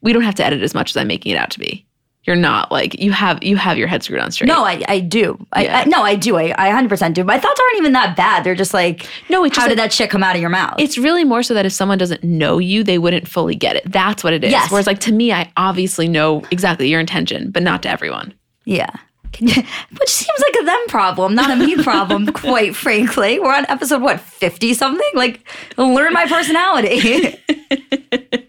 [0.00, 1.86] We don't have to edit as much as I'm making it out to be.
[2.26, 3.42] You're not like you have.
[3.42, 4.48] You have your head screwed on straight.
[4.48, 5.38] No, I, I do.
[5.52, 5.80] I, Yeah.
[5.80, 6.36] I no, I do.
[6.36, 7.22] I, I 100% do.
[7.24, 8.44] My thoughts aren't even that bad.
[8.44, 10.76] They're just like, No, it's how did that- that shit come out of your mouth?
[10.78, 13.82] It's really more so that if someone doesn't know you, they wouldn't fully get it.
[13.92, 14.50] That's what it is.
[14.52, 14.70] Yes.
[14.70, 18.32] Whereas, like to me, I obviously know exactly your intention, but not to everyone.
[18.64, 18.90] yeah.
[19.40, 23.40] Which seems like a them problem, not a me problem, quite frankly.
[23.40, 25.10] We're on episode, what, 50 something?
[25.14, 25.40] Like,
[25.76, 27.36] learn my personality.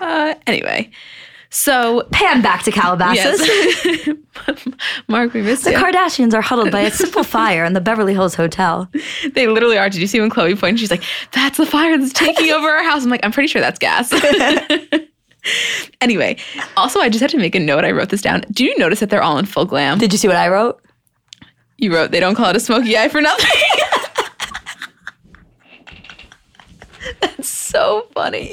[0.00, 0.90] Uh, anyway,
[1.54, 3.38] so Pan back to Calabasas.
[3.46, 4.08] yes,
[5.08, 5.76] Mark, we missed The you.
[5.78, 8.90] Kardashians are huddled by a simple fire in the Beverly Hills Hotel.
[9.34, 9.88] They literally are.
[9.88, 10.80] Did you see when Khloé pointed?
[10.80, 13.60] She's like, "That's the fire that's taking over our house." I'm like, "I'm pretty sure
[13.60, 14.12] that's gas."
[16.00, 16.36] anyway,
[16.76, 17.84] also, I just had to make a note.
[17.84, 18.42] I wrote this down.
[18.50, 19.98] Do you notice that they're all in full glam?
[19.98, 20.80] Did you see what I wrote?
[21.78, 23.50] You wrote they don't call it a smoky eye for nothing.
[27.20, 28.50] That's so funny.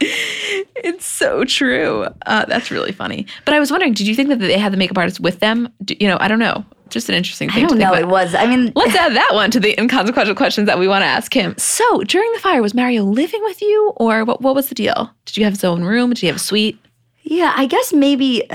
[0.00, 2.06] It's so true.
[2.26, 3.26] Uh, that's really funny.
[3.44, 5.68] But I was wondering, did you think that they had the makeup artist with them?
[5.84, 6.64] Do, you know, I don't know.
[6.88, 7.88] Just an interesting thing I don't know.
[7.90, 8.00] about.
[8.00, 8.34] It was.
[8.34, 11.34] I mean, Let's add that one to the inconsequential questions that we want to ask
[11.34, 11.54] him.
[11.58, 14.40] So, during the fire, was Mario living with you, or what?
[14.40, 15.10] What was the deal?
[15.26, 16.10] Did you have his own room?
[16.10, 16.78] Did you have a suite?
[17.24, 18.48] yeah, I guess maybe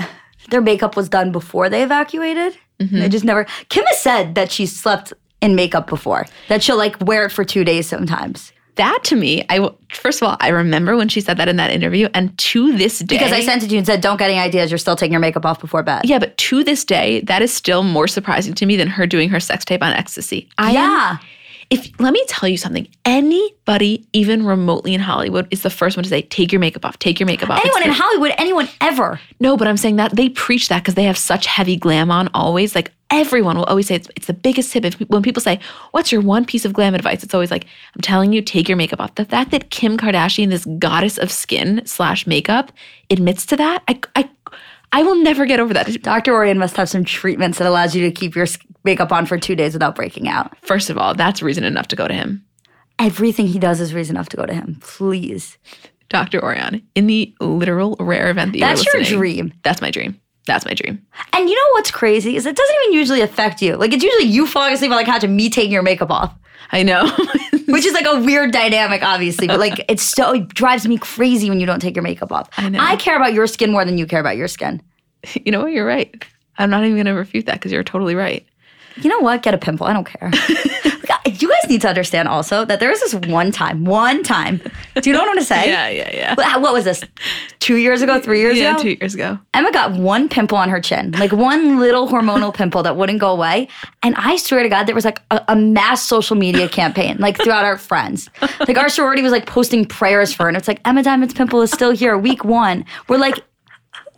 [0.50, 2.58] their makeup was done before they evacuated.
[2.80, 3.02] Mm-hmm.
[3.02, 3.46] I just never.
[3.68, 6.26] Kim has said that she slept in makeup before.
[6.48, 8.52] That she'll like wear it for two days sometimes.
[8.76, 11.70] That to me, I first of all, I remember when she said that in that
[11.70, 14.30] interview, and to this day, Because I sent it to you and said, "Don't get
[14.30, 14.70] any ideas.
[14.70, 17.52] You're still taking your makeup off before bed." yeah, but to this day, that is
[17.54, 20.48] still more surprising to me than her doing her sex tape on ecstasy.
[20.58, 21.16] I am- yeah.
[21.70, 26.04] if let me tell you something, anybody even remotely in Hollywood is the first one
[26.04, 26.98] to say, "Take your makeup off.
[26.98, 29.20] Take your makeup off." Anyone in Hollywood, anyone ever.
[29.40, 32.28] No, but I'm saying that they preach that because they have such heavy glam on
[32.34, 32.74] always.
[32.74, 34.84] Like everyone will always say it's, it's the biggest tip.
[34.84, 35.60] If, when people say,
[35.92, 37.22] What's your one piece of glam advice?
[37.22, 39.14] It's always like, I'm telling you, take your makeup off.
[39.14, 42.72] The fact that Kim Kardashian, this goddess of skin slash makeup,
[43.10, 44.30] admits to that, I, I,
[44.92, 46.02] I will never get over that.
[46.02, 46.32] Dr.
[46.32, 48.46] Ourian must have some treatments that allows you to keep your
[48.84, 50.56] makeup on for two days without breaking out.
[50.62, 52.44] First of all, that's reason enough to go to him.
[52.98, 54.78] Everything he does is reason enough to go to him.
[54.80, 55.58] Please.
[56.10, 56.40] Dr.
[56.40, 59.52] Ourian, in the literal rare event that That's you're your listening, dream.
[59.64, 60.20] That's my dream.
[60.46, 61.04] That's my dream.
[61.32, 63.76] And you know what's crazy is it doesn't even usually affect you.
[63.76, 66.34] Like it's usually you falling asleep on the couch and me taking your makeup off,
[66.70, 67.06] I know.
[67.66, 69.46] which is like a weird dynamic, obviously.
[69.46, 72.50] But like it's so it drives me crazy when you don't take your makeup off.
[72.56, 72.78] I know.
[72.80, 74.82] I care about your skin more than you care about your skin.
[75.44, 75.72] you know what?
[75.72, 76.24] You're right.
[76.58, 78.46] I'm not even to refute that because you're totally right.
[79.02, 79.42] You know what?
[79.42, 79.86] Get a pimple.
[79.86, 80.30] I don't care.
[81.26, 84.60] you guys need to understand also that there was this one time, one time.
[85.00, 85.68] Do you know what I'm gonna say?
[85.68, 86.34] Yeah, yeah, yeah.
[86.34, 87.02] What what was this?
[87.60, 88.20] Two years ago?
[88.20, 88.82] Three years Yeah, ago?
[88.82, 89.38] two years ago.
[89.54, 93.30] Emma got one pimple on her chin, like one little hormonal pimple that wouldn't go
[93.32, 93.68] away.
[94.02, 97.36] And I swear to God, there was like a, a mass social media campaign, like
[97.38, 98.28] throughout our friends.
[98.60, 100.48] Like our sorority was like posting prayers for her.
[100.48, 102.84] And it's like, Emma Diamond's pimple is still here, week one.
[103.08, 103.40] We're like,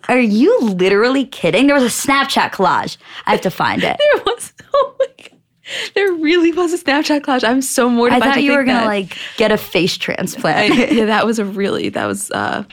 [0.08, 1.66] are you literally kidding?
[1.66, 2.96] There was a Snapchat collage.
[3.26, 3.98] I have to find it.
[3.98, 4.52] There was.
[4.78, 5.40] Oh my god.
[5.94, 7.48] There really was a Snapchat collage.
[7.48, 8.22] I'm so mortified.
[8.22, 8.86] I thought you were gonna that.
[8.86, 10.92] like get a face I, transplant.
[10.92, 12.64] yeah, that was a really that was uh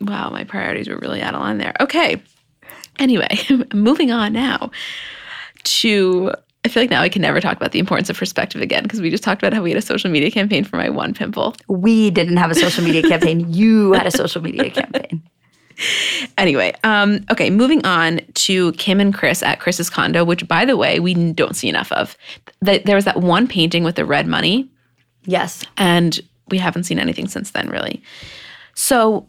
[0.00, 1.74] wow, my priorities were really out of line there.
[1.80, 2.22] Okay.
[2.98, 3.28] Anyway,
[3.74, 4.70] moving on now
[5.64, 6.32] to
[6.64, 9.00] I feel like now I can never talk about the importance of perspective again because
[9.00, 11.54] we just talked about how we had a social media campaign for my one pimple.
[11.68, 13.52] we didn't have a social media campaign.
[13.52, 15.22] You had a social media campaign.
[16.38, 20.76] Anyway, um, okay, moving on to Kim and Kris at Kris's condo, which by the
[20.76, 22.16] way, we don't see enough of.
[22.64, 24.68] Th- There was that one painting with the red money
[25.26, 25.64] Yes.
[25.76, 28.02] and we haven't seen anything since then really
[28.74, 29.26] so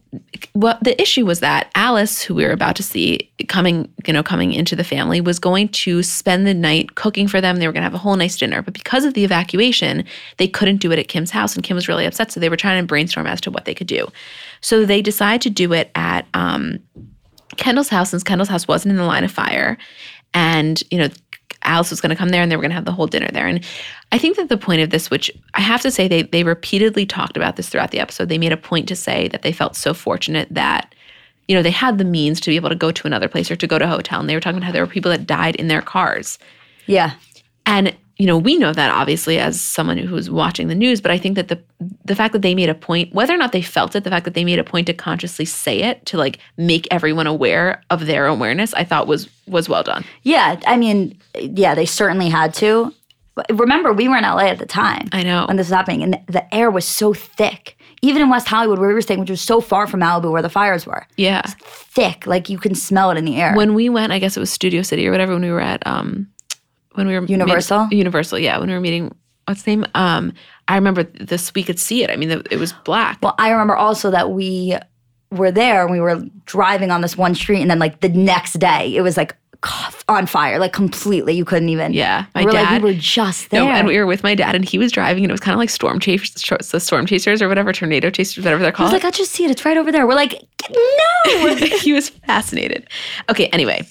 [0.53, 4.23] what the issue was that alice who we were about to see coming you know
[4.23, 7.57] coming into the family was going to spend the night cooking for them.
[7.57, 8.61] They were going to have a whole nice dinner.
[8.61, 10.03] But because of the evacuation
[10.37, 12.57] they couldn't do it at kim's house and kim was really upset so they were
[12.57, 14.07] trying to brainstorm as to what they could do.
[14.61, 16.79] So they decided to do it at um,
[17.57, 19.77] kendall's house since kendall's house wasn't in the line of fire.
[20.33, 21.09] And you know
[21.63, 23.29] alice was going to come there and they were going to have the whole dinner
[23.31, 23.63] there and
[24.11, 27.05] I think that the point of this, which I have to say, they they repeatedly
[27.05, 28.27] talked about this throughout the episode.
[28.27, 30.93] They made a point to say that they felt so fortunate that,
[31.47, 33.55] you know, they had the means to be able to go to another place or
[33.55, 34.19] to go to a hotel.
[34.19, 36.39] And they were talking about how there were people that died in their cars.
[36.87, 37.13] Yeah.
[37.65, 41.17] And you know, we know that obviously as someone who's watching the news, but I
[41.17, 41.57] think that the
[42.05, 44.25] the fact that they made a point, whether or not they felt it, the fact
[44.25, 48.05] that they made a point to consciously say it, to like make everyone aware of
[48.05, 50.03] their awareness, I thought was was well done.
[50.23, 50.59] Yeah.
[50.67, 52.93] I mean, yeah, they certainly had to.
[53.49, 55.45] Remember, we were in LA at the time I know.
[55.47, 57.75] when this was happening, and the, air was so thick.
[58.03, 60.41] Even in West Hollywood, where we were staying, which was so far from Malibu, where
[60.41, 61.41] the fires were, Yeah.
[61.61, 62.27] thick.
[62.27, 63.53] Like you can smell it in the air.
[63.55, 65.81] when we went, I guess it was Studio City or whatever, when we were at
[65.87, 66.27] um
[66.93, 67.87] when we were meeting- Universal?
[67.91, 68.57] Universal, yeah.
[68.57, 69.85] When we were meeting what's the name?
[69.95, 70.33] Um
[70.67, 72.09] I remember this we could see it.
[72.09, 73.19] I mean the, it was black.
[73.21, 74.77] well, I remember also that we
[75.31, 78.59] were there and we were driving on this one street, and then like the next
[78.59, 79.35] day, it was like
[80.09, 81.33] on fire, like completely.
[81.33, 81.93] You couldn't even.
[81.93, 82.25] yeah.
[82.35, 83.63] My we're dad like, we were just there.
[83.63, 85.53] no, and we were with my dad, and he was driving, and it was kind
[85.53, 88.89] of like storm chasers, the storm chasers or whatever, tornado chasers, whatever they're called.
[88.89, 89.51] I was like, I just see it.
[89.51, 90.07] It's right over there.
[90.07, 90.33] We're like,
[90.69, 91.55] no.
[91.55, 92.87] he was fascinated.
[93.29, 93.87] Okay, anyway,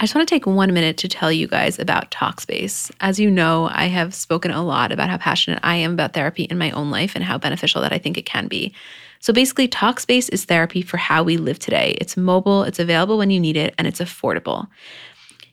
[0.00, 2.88] I just want to take one minute to tell you guys about Talkspace.
[3.00, 6.44] As you know, I have spoken a lot about how passionate I am about therapy
[6.44, 8.72] in my own life and how beneficial that I think it can be.
[9.18, 11.96] So basically, Talkspace is therapy for how we live today.
[12.00, 14.68] It's mobile, it's available when you need it, and it's affordable.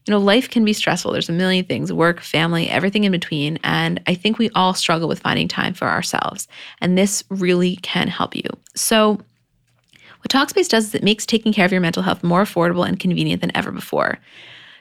[0.06, 1.12] You know, life can be stressful.
[1.12, 3.58] There's a million things work, family, everything in between.
[3.64, 6.48] And I think we all struggle with finding time for ourselves.
[6.82, 8.48] And this really can help you.
[8.76, 9.20] So,
[10.26, 13.00] what Talkspace does is it makes taking care of your mental health more affordable and
[13.00, 14.18] convenient than ever before.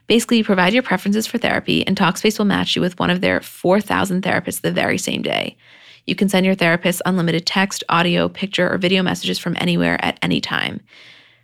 [0.06, 3.20] Basically, you provide your preferences for therapy, and Talkspace will match you with one of
[3.20, 5.54] their 4,000 therapists the very same day.
[6.06, 10.18] You can send your therapist unlimited text, audio, picture, or video messages from anywhere at
[10.22, 10.80] any time.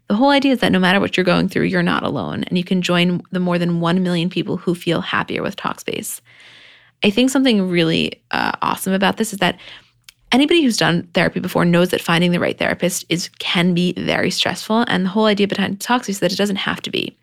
[0.09, 2.57] The whole idea is that no matter what you're going through, you're not alone, and
[2.57, 6.23] you can join the more than 1 million people who feel happier with Talkspace.
[7.05, 9.59] I think something really uh, awesome about this is that
[10.33, 14.31] anybody who's done therapy before knows that finding the right therapist is can be very
[14.31, 17.17] stressful, and the whole idea behind Talkspace is that it doesn't have to be.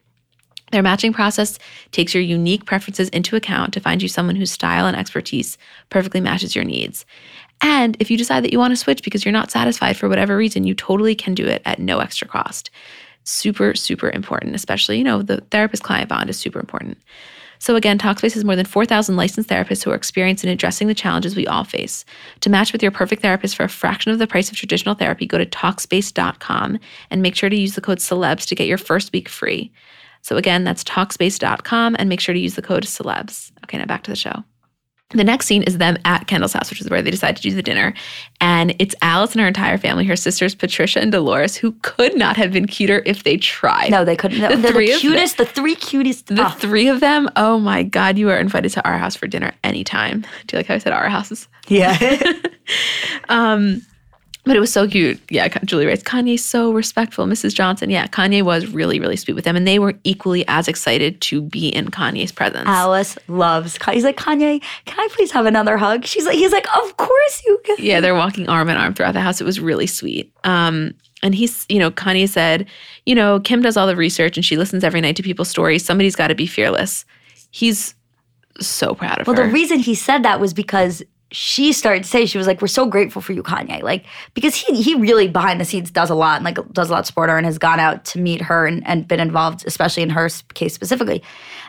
[0.72, 1.58] Their matching process
[1.92, 5.58] takes your unique preferences into account to find you someone whose style and expertise
[5.90, 7.06] perfectly matches your needs.
[7.62, 10.36] And if you decide that you want to switch because you're not satisfied for whatever
[10.36, 12.70] reason, you totally can do it at no extra cost.
[13.24, 16.98] Super, super important, especially, you know, the therapist client bond is super important.
[17.60, 20.94] So again, Talkspace has more than 4,000 licensed therapists who are experienced in addressing the
[20.94, 22.06] challenges we all face.
[22.42, 25.26] To match with your perfect therapist for a fraction of the price of traditional therapy,
[25.26, 26.80] go to Talkspace.com
[27.10, 29.72] and make sure to use the code CELEBS to get your first week free.
[30.22, 33.52] So again, that's Talkspace.com and make sure to use the code CELEBS.
[33.64, 34.44] Okay, now back to the show.
[35.12, 37.52] The next scene is them at Kendall's house, which is where they decide to do
[37.56, 37.94] the dinner.
[38.42, 42.36] And it's Alice and her entire family, her sisters Patricia and Dolores, who could not
[42.36, 43.90] have been cuter if they tried.
[43.90, 44.40] No, they couldn't.
[44.40, 45.12] No, The they're three the of them.
[45.12, 46.26] cutest, the three cutest.
[46.28, 49.54] The three of them, oh my God, you are invited to our house for dinner
[49.64, 50.26] anytime.
[50.48, 51.48] Do you like how I said our houses?
[51.70, 52.20] yeah.
[53.30, 53.82] Um,
[54.48, 55.20] but it was so cute.
[55.30, 57.26] Yeah, Julie writes, Kanye's so respectful.
[57.26, 57.54] Mrs.
[57.54, 59.56] Johnson, yeah, Kanye was really, really sweet with them.
[59.56, 62.68] And they were equally as excited to be in Kanye's presence.
[62.68, 63.78] Alice loves.
[63.78, 63.94] Kanye.
[63.94, 64.64] He's like Kanye.
[64.86, 66.06] Can I please have another hug?
[66.06, 66.36] She's like.
[66.36, 66.66] He's like.
[66.78, 67.76] Of course you can.
[67.80, 69.40] yeah, they're walking arm in arm throughout the house.
[69.40, 70.34] It was really sweet.
[70.44, 70.94] Um,
[71.24, 72.68] and he's, you know, Kanye said,
[73.06, 75.84] you know, Kim does all the research and she listens every night to people's stories.
[75.84, 77.06] Somebody's got to be fearless.
[77.52, 77.96] He's
[78.60, 79.42] so proud of Well, her.
[79.42, 82.62] Well, the reason he said that was because she started to say she was like,
[82.62, 86.10] "We're so grateful for you, Kanye." Like because he he really behind the scenes does
[86.10, 88.20] a lot and like does a lot to support her and has gone out to
[88.20, 91.22] meet her and, and been involved, especially in her case specifically.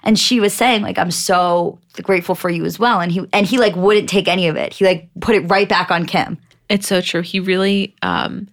[0.05, 3.47] And she was saying like, "I'm so grateful for you as well." And he and
[3.47, 4.73] he like wouldn't take any of it.
[4.73, 6.39] He like put it right back on Kim.
[6.69, 7.23] It's so true.
[7.23, 8.47] He really, um,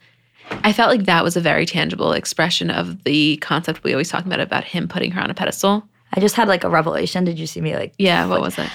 [0.49, 4.25] I felt like that was a very tangible expression of the concept we always talk
[4.25, 5.87] about about him putting her on a pedestal.
[6.13, 7.25] I just had like a revelation.
[7.25, 7.93] Did you see me like?
[7.99, 8.69] Yeah, what was it?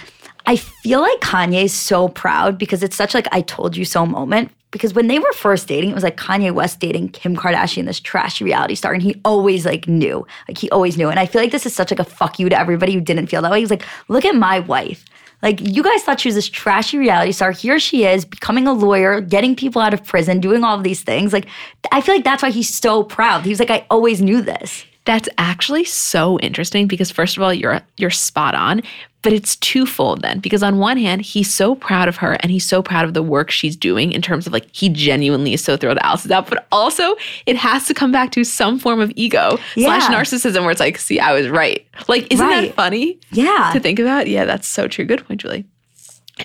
[0.47, 4.51] I feel like Kanye's so proud because it's such like I told you so moment.
[4.73, 7.99] Because when they were first dating, it was like Kanye West dating Kim Kardashian, this
[7.99, 11.09] trashy reality star, and he always like knew, like he always knew.
[11.09, 13.27] And I feel like this is such like a fuck you to everybody who didn't
[13.27, 13.59] feel that way.
[13.59, 15.05] He's like, look at my wife.
[15.43, 17.51] Like you guys thought she was this trashy reality star.
[17.51, 21.03] Here she is, becoming a lawyer, getting people out of prison, doing all of these
[21.03, 21.33] things.
[21.33, 21.47] Like
[21.91, 23.43] I feel like that's why he's so proud.
[23.43, 24.85] He was like, I always knew this.
[25.07, 28.83] That's actually so interesting because first of all, you're you're spot on,
[29.23, 32.69] but it's twofold then because on one hand, he's so proud of her and he's
[32.69, 35.77] so proud of the work she's doing in terms of like he genuinely is so
[35.77, 39.11] thrilled Alice is out, but also it has to come back to some form of
[39.17, 41.85] ego slash narcissism where it's like, see, I was right.
[42.07, 42.69] Like, isn't Right.
[42.69, 43.19] that funny?
[43.33, 43.71] Yeah.
[43.73, 44.27] to think about.
[44.27, 45.07] Yeah, that's so true.
[45.07, 45.65] Good point, Julie.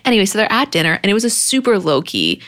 [0.05, 2.41] Anyway, so they're at dinner and it was a super low key.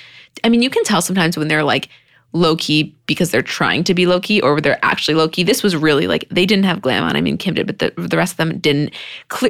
[0.43, 1.89] I mean, you can tell sometimes when they're like
[2.37, 5.43] low key because they're trying to be low key or they're actually low key.
[5.43, 7.15] This was really like they didn't have glam on.
[7.15, 8.93] I mean, Kim did, but the, the rest of them didn't.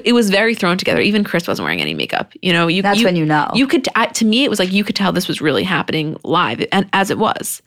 [0.03, 1.01] It was very thrown together.
[1.01, 2.33] Even Kris wasn't wearing any makeup.
[2.41, 3.49] You know, you That's when you know.
[3.53, 6.65] You could to me, it was like you could tell this was really happening live,
[6.71, 7.61] and as it was.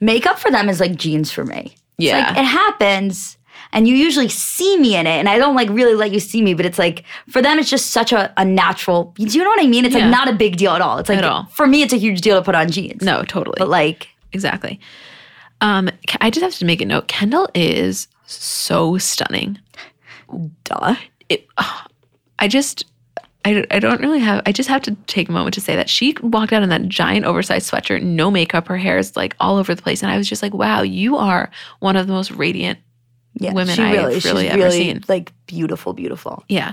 [0.00, 1.74] makeup for them is like jeans for me.
[1.98, 2.18] It's Yeah.
[2.28, 3.38] like it happens
[3.72, 6.42] and you usually see me in it and I don't like really let you see
[6.42, 9.50] me, but it's like for them it's just such a, a natural do you know
[9.50, 9.84] what I mean?
[9.84, 10.02] It's Yeah.
[10.02, 10.98] like not a big deal at all.
[10.98, 11.46] It's like At all.
[11.46, 13.02] for me it's a huge deal to put on jeans.
[13.02, 13.56] No, totally.
[13.58, 14.78] But like exactly.
[15.60, 15.88] Um,
[16.20, 17.08] I just have to make a note.
[17.08, 19.58] Kendall is so stunning.
[20.64, 20.96] duh.
[21.28, 21.46] it,
[22.38, 22.84] I just,
[23.44, 25.88] I, I don't really have, I just have to take a moment to say that
[25.88, 29.56] she walked out in that giant oversized sweatshirt, no makeup, her hair is like all
[29.56, 30.02] over the place.
[30.02, 32.78] And I was just like, wow, you are one of the most radiant
[33.34, 35.04] Yeah, women I've she's really ever seen.
[35.08, 36.44] like beautiful, beautiful.
[36.48, 36.72] Yeah.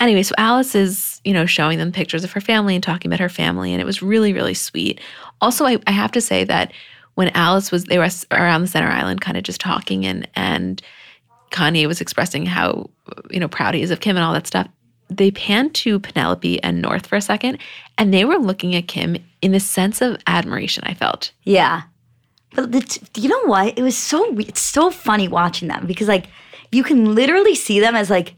[0.00, 3.20] Anyway, so Alice is, you know, showing them pictures of her family and talking about
[3.20, 5.00] her family, and it was really, really sweet.
[5.42, 6.72] Also, I, I have to say that
[7.14, 10.80] when Alice was, they were around the center island, kind of just talking, and and
[11.50, 12.88] Kanye was expressing how,
[13.30, 14.68] you know, proud he is of Kim and all that stuff.
[15.10, 17.58] They panned to Penelope and North for a second,
[17.98, 20.82] and they were looking at Kim in the sense of admiration.
[20.86, 21.32] I felt.
[21.42, 21.82] Yeah.
[22.54, 23.78] But the you know what?
[23.78, 26.26] It was so it's so funny watching them because like
[26.72, 28.34] you can literally see them as like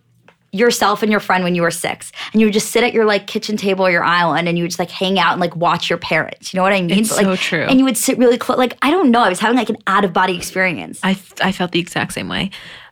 [0.52, 3.04] yourself and your friend when you were six, and you would just sit at your
[3.06, 5.56] like kitchen table or your island, and you would just like hang out and like
[5.56, 6.52] watch your parents.
[6.52, 6.98] You know what I mean?
[6.98, 7.62] It's But, like, so true.
[7.64, 8.58] And you would sit really close.
[8.58, 9.20] Like I don't know.
[9.20, 11.00] I was having like an out of body experience.
[11.02, 12.50] I I felt the exact same way.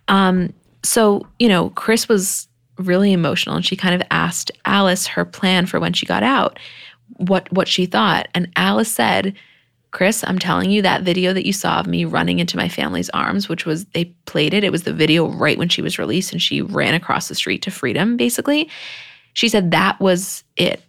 [0.08, 0.52] Um,
[0.82, 2.48] so you know, Kris was
[2.78, 6.58] really emotional, and she kind of asked Alice her plan for when she got out,
[7.18, 9.34] what what she thought, and Alice said.
[9.92, 13.10] Kris, I'm telling you that video that you saw of me running into my family's
[13.10, 14.62] arms, which was they played it.
[14.62, 17.62] It was the video right when she was released and she ran across the street
[17.62, 18.70] to freedom, basically.
[19.32, 20.82] She said that was it.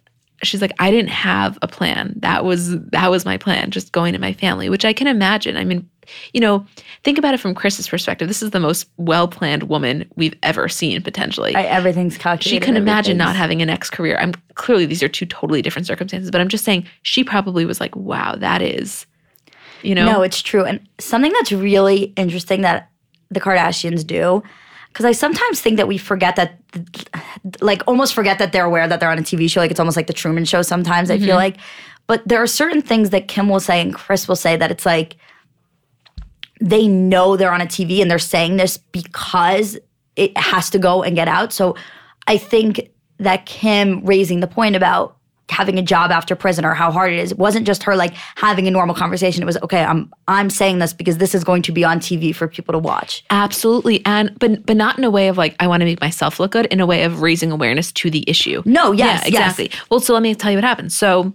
[0.44, 2.14] She's like, I didn't have a plan.
[2.18, 5.56] That was that was my plan, just going to my family, which I can imagine.
[5.56, 5.88] I mean,
[6.32, 6.66] you know,
[7.04, 8.28] think about it from Kris's perspective.
[8.28, 11.54] This is the most well-planned woman we've ever seen, potentially.
[11.54, 12.48] I, everything's calculated.
[12.48, 14.18] she can imagine not having an ex career.
[14.20, 17.80] I'm clearly these are two totally different circumstances, but I'm just saying she probably was
[17.80, 19.06] like, wow, that is,
[19.82, 20.64] you know, No, it's true.
[20.64, 22.88] And something that's really interesting that
[23.30, 24.42] the Kardashians do,
[24.88, 26.58] because I sometimes think that we forget that,
[27.60, 29.60] like, almost forget that they're aware that they're on a TV show.
[29.60, 31.36] Like, it's almost like the Truman Show sometimes, I feel mm-hmm.
[31.36, 31.56] like.
[32.06, 34.84] But there are certain things that Kim will say and Kris will say that it's
[34.84, 35.16] like
[36.62, 39.76] they know they're on a TV and they're saying this because
[40.14, 41.52] it has to go and get out.
[41.52, 41.76] So
[42.28, 45.16] I think that Kim raising the point about
[45.50, 47.32] having a job after prison or how hard it is.
[47.32, 49.42] It wasn't just her like having a normal conversation.
[49.42, 52.34] It was okay, I'm I'm saying this because this is going to be on TV
[52.34, 53.24] for people to watch.
[53.28, 54.02] Absolutely.
[54.06, 56.52] And but but not in a way of like I want to make myself look
[56.52, 58.62] good, in a way of raising awareness to the issue.
[58.64, 59.26] No, yes, yeah, yes.
[59.28, 59.70] exactly.
[59.90, 60.92] Well, so let me tell you what happened.
[60.92, 61.32] So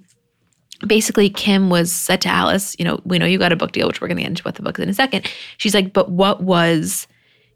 [0.86, 3.88] basically Kim was said to Alice, you know, we know you got a book deal,
[3.88, 5.30] which we're gonna get into what the book is in a second.
[5.57, 7.07] She's like, but what was,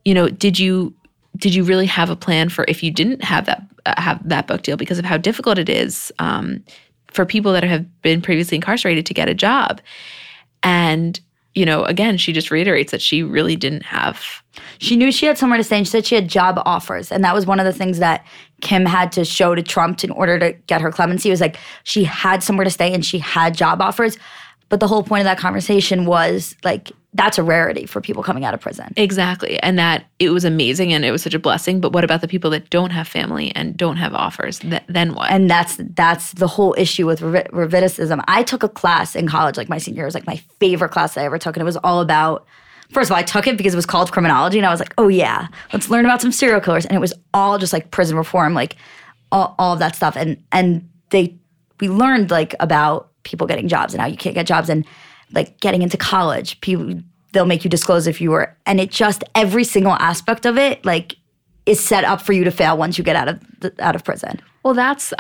[0.06, 0.94] you know, did you
[1.38, 4.48] did you really have a plan for if you didn't have that uh, have that
[4.48, 6.64] book deal because of how difficult it is um,
[7.08, 9.82] for people that have been previously incarcerated to get a job?
[10.64, 11.20] And
[11.54, 14.42] you know, again, she just reiterates that she really didn't have.
[14.78, 17.12] She knew she had somewhere to stay and she said she had job offers.
[17.12, 18.26] And that was one of the things that
[18.62, 22.04] Kim had to show to Trump in order to get her clemency was like she
[22.04, 24.18] had somewhere to stay and she had job offers.
[24.70, 28.46] But the whole point of that conversation was like that's a rarity for people coming
[28.46, 28.94] out of prison.
[28.96, 29.62] Exactly.
[29.62, 31.82] And that it was amazing and it was such a blessing.
[31.82, 34.60] But what about the people that don't have family and don't have offers?
[34.60, 35.30] Th- then what?
[35.30, 38.24] And that's that's the whole issue with revi- revidicism.
[38.28, 41.18] I took a class in college, like my senior year, was like my favorite class
[41.18, 42.46] I ever took, and it was all about.
[42.92, 44.94] First of all, I took it because it was called criminology, and I was like,
[44.98, 48.18] "Oh yeah, let's learn about some serial killers." And it was all just like prison
[48.18, 48.76] reform, like
[49.32, 50.16] all, all of that stuff.
[50.18, 51.36] And and they
[51.80, 54.86] we learned like about people getting jobs and how you can't get jobs and
[55.32, 56.60] like getting into college.
[56.62, 60.58] People they'll make you disclose if you were, and it just every single aspect of
[60.58, 61.16] it like
[61.66, 64.04] is set up for you to fail once you get out of the, out of
[64.04, 64.42] prison.
[64.64, 65.14] well, that's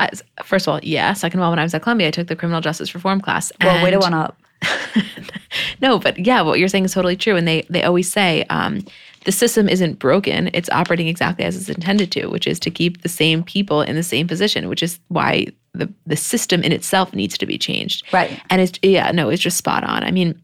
[0.43, 1.13] first of all, yeah.
[1.13, 3.51] Second of all, when I was at Columbia, I took the criminal justice reform class.
[3.61, 4.38] Well, way to one up.
[5.82, 7.36] no, but yeah, what you're saying is totally true.
[7.36, 8.86] And they they always say um,
[9.26, 13.01] the system isn't broken; it's operating exactly as it's intended to, which is to keep
[13.01, 17.14] the same people in the same position, which is why the the system in itself
[17.14, 18.12] needs to be changed.
[18.14, 18.39] Right.
[18.49, 20.03] And it's yeah, no, it's just spot on.
[20.03, 20.39] I mean,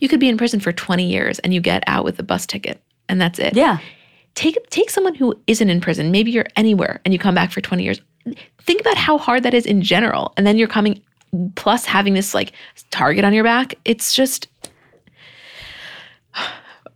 [0.00, 2.46] you could be in prison for 20 years and you get out with a bus
[2.46, 3.54] ticket, and that's it.
[3.54, 3.78] Yeah.
[4.34, 6.10] Take take someone who isn't in prison.
[6.10, 8.00] Maybe you're anywhere and you come back for 20 years.
[8.58, 11.02] Think about how hard that is in general, and then you're coming
[11.54, 12.52] plus having this like
[12.90, 13.74] target on your back.
[13.84, 14.48] It's just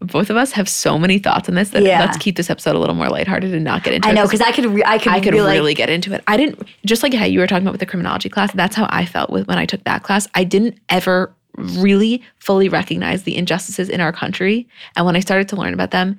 [0.01, 2.01] both of us have so many thoughts on this that Yeah.
[2.01, 4.15] let's keep this episode a little more lighthearted and not get into I it.
[4.15, 6.23] know because I could re- I could I could be like, really get into it.
[6.27, 8.53] I didn't just like how you were talking about with the criminology class.
[8.53, 10.29] That's how I felt with when I took that class.
[10.35, 15.49] I didn't ever really fully recognize the injustices in our country, and when I started
[15.51, 16.19] to learn about them,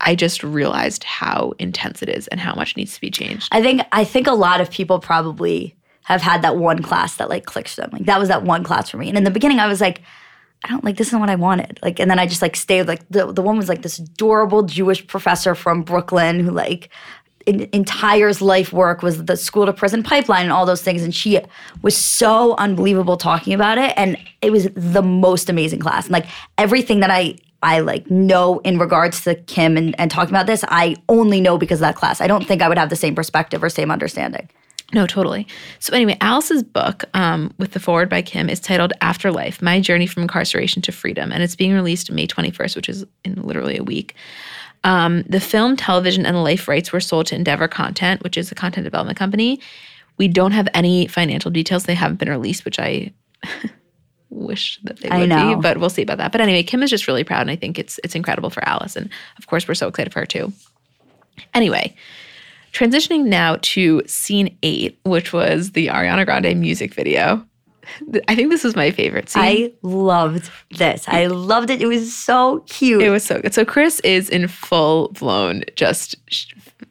[0.00, 3.48] I just realized how intense it is and how much needs to be changed.
[3.52, 7.28] I think I think a lot of people probably have had that one class that
[7.28, 7.90] like clicks them.
[7.92, 9.08] Like that was that one class for me.
[9.08, 10.02] And in the beginning, I was like,
[10.64, 11.78] I don't like this isn't what I wanted.
[11.82, 12.86] Like, and then I just like stayed.
[12.86, 16.88] Like the the one was like this adorable Jewish professor from Brooklyn who like
[17.46, 21.02] in, entire's life work was the school to prison pipeline and all those things.
[21.02, 21.40] And she
[21.82, 23.92] was so unbelievable talking about it.
[23.96, 26.04] And it was the most amazing class.
[26.04, 26.26] And like
[26.58, 30.64] everything that I I like know in regards to Kim and, and talking about this,
[30.68, 32.20] I only know because of that class.
[32.20, 34.48] I don't think I would have the same perspective or same understanding.
[34.94, 35.46] No, totally.
[35.78, 40.06] So anyway, Alice's book, um, with the forward by Kim, is titled "Afterlife: My Journey
[40.06, 43.82] from Incarceration to Freedom," and it's being released May 21st, which is in literally a
[43.84, 44.14] week.
[44.84, 48.52] Um, the film, television, and the life rights were sold to Endeavor Content, which is
[48.52, 49.60] a content development company.
[50.18, 53.12] We don't have any financial details; they haven't been released, which I
[54.30, 55.56] wish that they I would know.
[55.56, 55.62] be.
[55.62, 56.32] But we'll see about that.
[56.32, 58.94] But anyway, Kim is just really proud, and I think it's it's incredible for Alice,
[58.96, 60.52] and of course, we're so excited for her too.
[61.54, 61.94] Anyway,
[62.72, 67.46] transitioning now to scene eight, which was the Ariana Grande music video.
[68.28, 69.42] I think this was my favorite scene.
[69.42, 71.04] I loved this.
[71.08, 71.82] I loved it.
[71.82, 73.02] It was so cute.
[73.02, 73.52] it was so good.
[73.52, 76.16] So Kris is in full blown just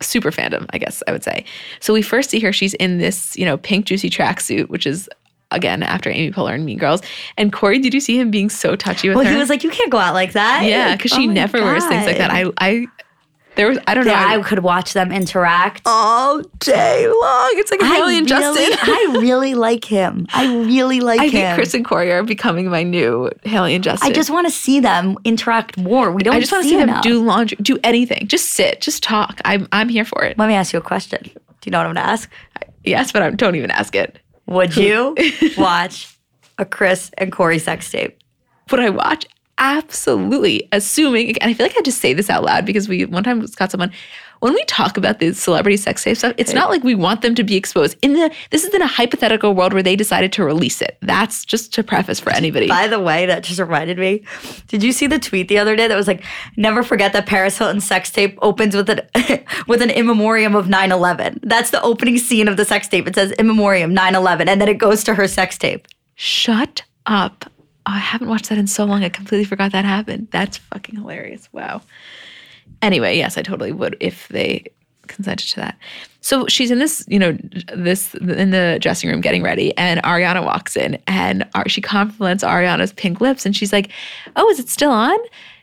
[0.01, 1.45] super fandom, I guess I would say.
[1.79, 2.51] So we first see her.
[2.51, 5.09] She's in this, you know, pink juicy tracksuit, which is
[5.51, 7.01] again after Amy Poehler and Mean Girls.
[7.37, 9.29] And Corey, did you see him being so touchy with well, her?
[9.29, 11.33] Well, he was like, "You can't go out like that." yeah, because oh she my
[11.33, 12.31] never wears things like that.
[12.31, 12.87] I, I,
[13.55, 14.11] there was, I don't know.
[14.11, 15.81] Yeah, I, I could watch them interact.
[15.85, 17.51] all day long.
[17.55, 18.79] It's like I Hailey and really, Justin.
[18.93, 20.25] I really like him.
[20.33, 21.31] I really like I him.
[21.31, 24.09] think Kris and Corey are becoming my new Hailey and Justin.
[24.09, 26.11] I just want to see them interact more.
[26.11, 26.35] We don't.
[26.35, 27.03] I just want to see them enough.
[27.03, 28.27] do laundry, do anything.
[28.27, 29.41] Just sit, just talk.
[29.43, 30.37] I'm I'm here for it.
[30.37, 31.21] Let me ask you a question.
[31.23, 31.31] Do
[31.65, 32.29] you know what I'm going to ask?
[32.83, 34.17] Yes, but I don't even ask it.
[34.47, 35.15] Would you
[35.57, 36.17] watch
[36.57, 38.17] a Kris and Corey sex tape?
[38.71, 39.27] Would I watch?
[39.61, 43.23] Absolutely assuming, and I feel like I just say this out loud because we one
[43.23, 43.93] time got someone.
[44.39, 47.35] When we talk about the celebrity sex tape stuff, it's not like we want them
[47.35, 47.95] to be exposed.
[48.01, 50.97] In the this is in a hypothetical world where they decided to release it.
[51.03, 52.67] That's just to preface for anybody.
[52.67, 54.23] By the way, that just reminded me.
[54.67, 56.23] Did you see the tweet the other day that was like,
[56.57, 59.01] "Never forget that Paris Hilton sex tape opens with an
[59.67, 63.07] with an in memoriam of 9/11." That's the opening scene of the sex tape.
[63.07, 65.87] It says "in memoriam 9/11," and then it goes to her sex tape.
[66.15, 67.50] Shut up.
[67.87, 69.03] Oh, I haven't watched that in so long.
[69.03, 70.27] I completely forgot that happened.
[70.31, 71.49] That's fucking hilarious.
[71.51, 71.81] Wow.
[72.81, 74.65] Anyway, yes, I totally would if they
[75.07, 75.77] consented to that.
[76.21, 77.37] So she's in this, you know,
[77.75, 82.93] this in the dressing room getting ready, and Ariana walks in, and she compliments Ariana's
[82.93, 83.91] pink lips, and she's like,
[84.35, 85.17] "Oh, is it still on?"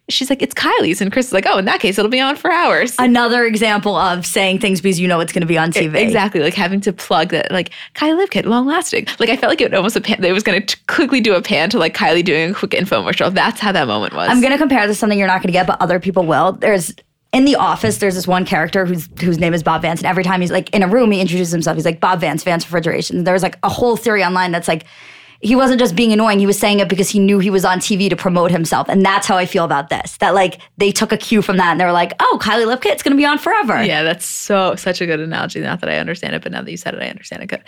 [0.09, 2.37] She's like, "It's Kylie's," and Kris is like, "Oh, in that case, it'll be on
[2.37, 5.71] for hours." Another example of saying things because you know it's going to be on
[5.71, 5.95] TV.
[5.97, 9.07] Exactly, like having to plug that, like Kylie Lip Kit, long lasting.
[9.19, 10.21] Like I felt like it almost a pan.
[10.21, 13.33] They was going to quickly do a pan to like Kylie doing a quick infomercial.
[13.33, 14.29] That's how that moment was.
[14.29, 16.25] I'm going to compare this to something you're not going to get, but other people
[16.25, 16.53] will.
[16.53, 16.95] There's
[17.33, 20.25] in the office, there's this one character whose whose name is Bob Vance, and every
[20.25, 21.77] time he's like in a room, he introduces himself.
[21.77, 23.25] He's like Bob Vance, Vance Refrigeration.
[23.25, 24.85] There's like a whole theory online that's like
[25.41, 27.79] he wasn't just being annoying; he was saying it because he knew he was on
[27.79, 30.17] TV to promote himself, and that's how I feel about this.
[30.19, 32.87] That like they took a cue from that, and they were like, "Oh, Kylie Lipkit,
[32.87, 35.61] it's going to be on forever." Yeah, that's so such a good analogy.
[35.61, 37.63] Not that I understand it, but now that you said it, I understand it good.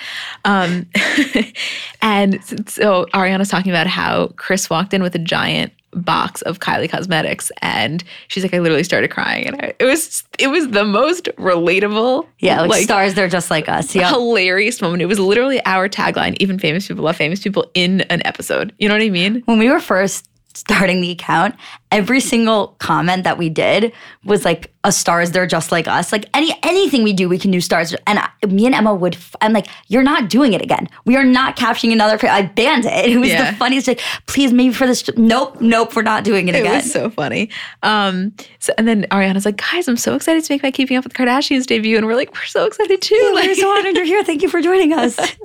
[0.45, 0.87] Um,
[2.03, 6.89] and so Ariana's talking about how Kris walked in with a giant box of Kylie
[6.89, 10.85] cosmetics, and she's like, I literally started crying, and I, it was it was the
[10.85, 13.95] most relatable, Yeah, like, stars, they're just like us.
[13.95, 14.09] Yeah.
[14.09, 15.03] hilarious moment.
[15.03, 16.37] It was literally our tagline.
[16.41, 18.73] Even famous people love famous people in an episode.
[18.79, 19.43] You know what I mean?
[19.47, 21.55] when we were first starting the account,
[21.93, 23.93] every single comment that we did
[24.25, 26.11] was like a stars they're just like us.
[26.13, 27.95] Like any anything we do, we can do stars.
[28.07, 29.15] And I, me and Emma would.
[29.15, 30.89] f- I'm like, you're not doing it again.
[31.05, 32.17] We are not capturing another.
[32.19, 33.07] pa- I banned it.
[33.11, 33.51] It was Yeah.
[33.51, 33.87] the funniest.
[33.89, 35.09] Like, please, maybe for this.
[35.17, 36.77] Nope, nope, we're not doing it, It again.
[36.77, 37.51] was so funny.
[37.83, 41.05] Um, so, and then Ariana's like, guys, I'm so excited to make my Keeping Up
[41.05, 43.31] with the Kardashians debut, and we're like, we're so excited too.
[43.35, 44.25] we're so honored you're here.
[44.25, 45.19] Thank you for joining us.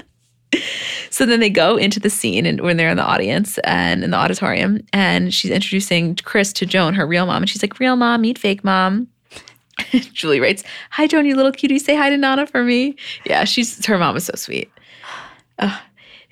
[1.11, 4.11] So then they go into the scene and when they're in the audience and in
[4.11, 7.95] the auditorium, and she's introducing Kris to Joan, her real mom, and she's like, "Real
[7.95, 9.07] mom, meet fake mom."
[10.13, 13.85] Julie writes, "Hi Joan, you little cutie, say hi to Nana for me." Yeah, she's
[13.85, 14.69] her mom is so sweet.
[15.59, 15.79] Ugh.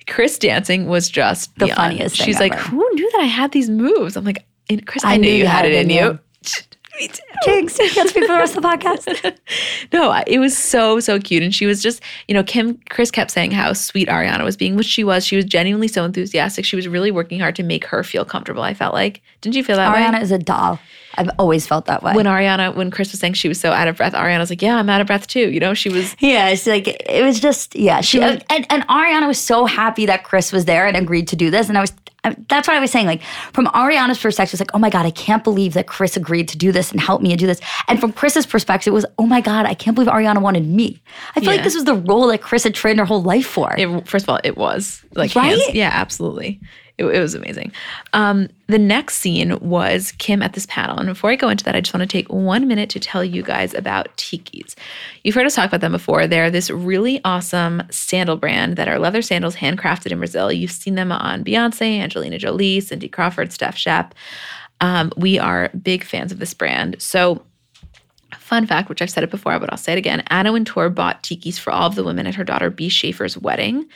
[0.06, 1.76] Kris dancing was just The beyond.
[1.76, 2.62] funniest thing She's like, ever.
[2.64, 5.46] "Who knew that I had these moves?" I'm like, "And "Kris, I, I knew you
[5.46, 6.18] had, it in you."
[7.00, 7.22] Me too.
[7.44, 9.36] Jinx, you can't speak for the rest of the podcast.
[9.92, 12.78] No, it was so so cute, and she was just, you know, Kim.
[12.90, 15.24] Kris kept saying how sweet Ariana was being, which she was.
[15.24, 16.64] She was genuinely so enthusiastic.
[16.64, 18.62] She was really working hard to make her feel comfortable.
[18.62, 20.22] I felt like, didn't you feel that Ariana way?
[20.22, 20.78] is a doll.
[21.16, 22.12] I've always felt that way.
[22.14, 24.62] When Ariana, when Kris was saying she was so out of breath, Ariana was like,
[24.62, 26.16] "Yeah, I'm out of breath too." You know, she was.
[26.18, 28.00] Yeah, it's like it was just yeah.
[28.00, 31.36] She was- and, and Ariana was so happy that Kris was there and agreed to
[31.36, 31.92] do this, and I was
[32.48, 33.06] that's what I was saying.
[33.06, 33.22] Like
[33.52, 36.58] from Ariana's perspective, it's like oh my god, I can't believe that Kris agreed to
[36.58, 37.60] do this and help me and do this.
[37.88, 41.02] And from Kris's perspective, it was oh my god, I can't believe Ariana wanted me.
[41.36, 41.56] I feel Yeah.
[41.56, 43.74] like this was the role that Kris had trained her whole life for.
[43.76, 45.50] It, first of all, it was like Right?
[45.58, 46.60] hands- yeah, absolutely.
[46.96, 47.72] It, it was amazing.
[48.12, 50.96] Um, the next scene was Kim at this panel.
[50.98, 53.24] And before I go into that, I just want to take one minute to tell
[53.24, 54.74] you guys about Tkees.
[55.24, 56.26] You've heard us talk about them before.
[56.26, 60.52] They're this really awesome sandal brand that are leather sandals handcrafted in Brazil.
[60.52, 64.14] You've seen them on Beyonce, Angelina Jolie, Cindy Crawford, Steph Shep.
[64.80, 66.96] Um, we are big fans of this brand.
[67.00, 67.42] So
[68.38, 70.22] Fun fact, which I've said it before, but I'll say it again.
[70.28, 73.86] Anna Wintour bought Tkees for all of the women at her daughter Bee Shaffer's wedding,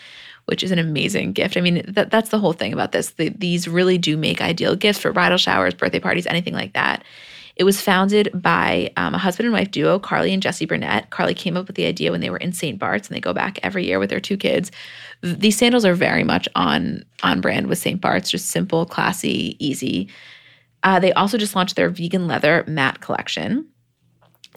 [0.49, 1.59] which is an amazing gift.
[1.59, 3.11] I mean, that, that's the whole thing about this.
[3.11, 7.05] The, these really do make ideal gifts for bridal showers, birthday parties, anything like that.
[7.57, 11.11] It was founded by um, a husband and wife duo, Carly and Jesse Burnett.
[11.11, 12.79] Carly came up with the idea when they were in St.
[12.79, 14.71] Bart's, and they go back every year with their two kids.
[15.23, 18.01] Th- These sandals are very much on on brand with St.
[18.01, 20.09] Bart's, just simple, classy, easy.
[20.83, 23.67] Uh, they also just launched their vegan leather matte collection.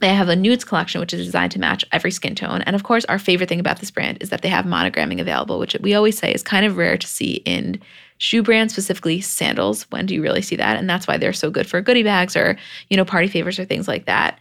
[0.02, 2.64] They have a nudes collection, which is designed to match every skin tone.
[2.64, 5.60] And of course, our favorite thing about this brand is that they have monogramming available,
[5.60, 7.80] which we always say is kind of rare to see in
[8.18, 9.84] shoe brands, specifically sandals.
[9.92, 10.78] When do you really see that?
[10.78, 12.58] And that's why they're so good for goodie bags or,
[12.90, 14.40] you know, party favors or things like that.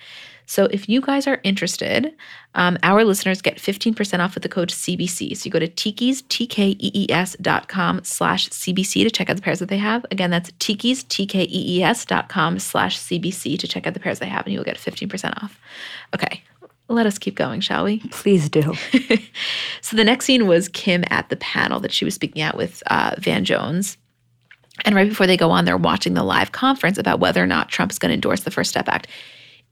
[0.51, 2.13] So if you guys are interested,
[2.57, 5.37] um, our listeners get 15% off with the code CBC.
[5.37, 9.61] So you go to Tkees, T-K-E-E-S dot com slash CBC to check out the pairs
[9.61, 10.05] that they have.
[10.11, 14.45] Again, that's Tkees, T-K-E-E-S dot com slash CBC to check out the pairs they have
[14.45, 15.57] and you'll get 15% off.
[16.17, 16.43] Okay,
[16.89, 17.99] let us keep going, shall we?
[18.11, 18.75] Please do.
[19.83, 22.83] so the next scene was Kim at the panel that she was speaking at with
[22.89, 23.97] uh, Van Jones.
[24.85, 27.69] And right before they go on, they're watching the live conference about whether or not
[27.69, 29.07] Trump is going to endorse the First Step Act.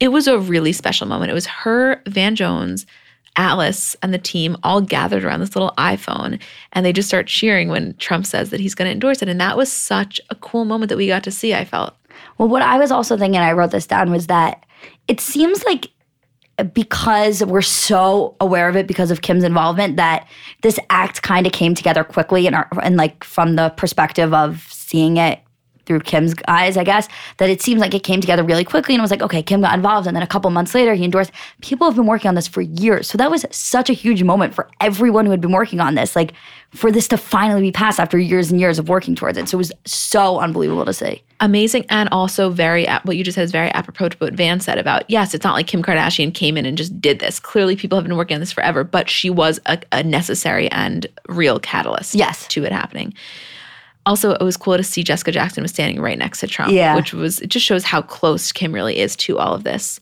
[0.01, 1.31] It was a really special moment.
[1.31, 2.87] It was her, Van Jones,
[3.37, 6.41] Alice and the team all gathered around this little iPhone
[6.73, 9.29] and they just start cheering when Trump says that he's going to endorse it.
[9.29, 11.95] And that was such a cool moment that we got to see, I felt.
[12.37, 14.67] Well, what I was also thinking, I wrote this down, was that
[15.07, 15.89] it seems like
[16.73, 20.27] because we're so aware of it because of Kim's involvement that
[20.63, 25.17] this act kind of came together quickly and, and like from the perspective of seeing
[25.17, 25.39] it
[25.89, 27.09] through Kim's eyes, I guess,
[27.39, 29.63] that it seems like it came together really quickly and it was like, okay, Kim
[29.63, 30.07] got involved.
[30.07, 31.33] And then a couple months later, he endorsed.
[31.63, 33.09] People have been working on this for years.
[33.09, 36.15] So that was such a huge moment for everyone who had been working on this,
[36.15, 36.33] like
[36.71, 39.49] for this to finally be passed after years and years of working towards it.
[39.49, 41.23] So it was so unbelievable to see.
[41.41, 41.87] Amazing.
[41.89, 45.09] And also very, what you just said is very apropos to what Van said about,
[45.09, 47.41] yes, it's not like Kim Kardashian came in and just did this.
[47.41, 51.07] Clearly, people have been working on this forever, but she was a, a necessary and
[51.29, 52.47] real catalyst Yes.
[52.49, 53.15] to it happening.
[54.09, 56.97] Also, it was cool to see Jessica Jackson was standing right next to Trump, Yeah.
[56.97, 60.01] which was it just shows how close Kim really is to all of this.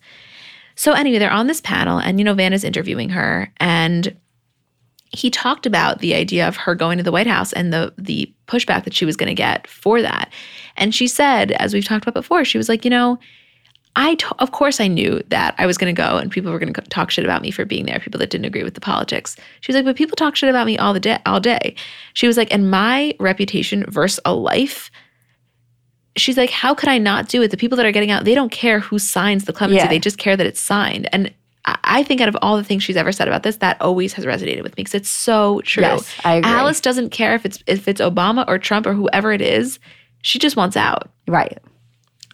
[0.77, 4.17] So anyway, they're on this panel, and you know Van is interviewing her, and
[5.11, 8.33] he talked about the idea of her going to the White House and the the
[8.47, 10.31] pushback that she was going to get for that.
[10.77, 13.19] And she said, as we've talked about before, she was like, you know,
[13.99, 16.59] I t- of course I knew that I was going to go and people were
[16.59, 17.99] going to talk shit about me for being there.
[17.99, 19.37] People that didn't agree with the politics.
[19.63, 21.75] She was like, but people talk shit about me all the day, all day.
[22.13, 24.91] She was like, and my reputation versus a life.
[26.17, 27.51] She's like, how could I not do it?
[27.51, 29.83] The people that are getting out, they don't care who signs the clemency.
[29.83, 29.89] Yeah.
[29.89, 31.09] They just care that it's signed.
[31.13, 31.33] And
[31.65, 34.13] I- I think out of all the things she's ever said about this, that always
[34.15, 35.83] has resonated with me because it's so true.
[35.83, 36.51] Yes, I agree.
[36.51, 39.79] Alice doesn't care if it's if it's Obama or Trump or whoever it is.
[40.23, 41.59] She just wants out Right.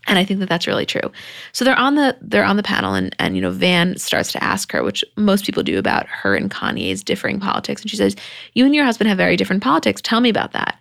[0.07, 1.13] And I think that that's really true.
[1.53, 4.43] So they're on the they're on the panel, and and you know Van starts to
[4.43, 8.17] ask her, which most people do about her and Kanye's differing politics, and she says,
[8.55, 10.01] "You and your husband have very different politics.
[10.03, 10.79] Tell me about that."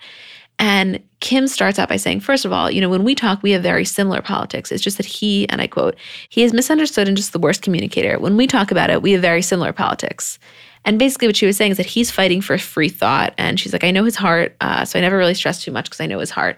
[0.59, 3.49] And Kim starts out by saying, first of all, you know, when we talk, we
[3.49, 4.71] have very similar politics.
[4.71, 5.95] It's just that he, and I quote,
[6.29, 8.19] he is misunderstood and just the worst communicator.
[8.19, 10.37] When we talk about it, we have very similar politics.
[10.85, 13.33] And basically, what she was saying is that he's fighting for free thought.
[13.39, 15.85] And she's like, I know his heart, uh, so I never really stress too much
[15.85, 16.57] because I know his heart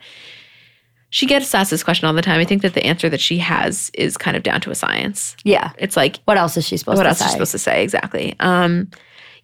[1.14, 2.40] she gets asked this question all the time.
[2.40, 5.36] I think that the answer that she has is kind of down to a science.
[5.44, 5.72] Yeah.
[5.78, 7.04] It's like, What else is she supposed to say?
[7.04, 7.26] what to else say?
[7.26, 7.84] is she supposed to say?
[7.84, 8.36] Exactly.
[8.40, 8.90] Um,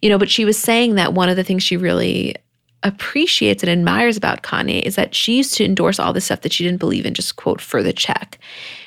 [0.02, 2.34] you know, but she was saying that one of the things she really
[2.82, 6.52] appreciates and admires about Kanye is that she used to endorse all this stuff that
[6.52, 8.38] she didn't believe in, just quote, for the check.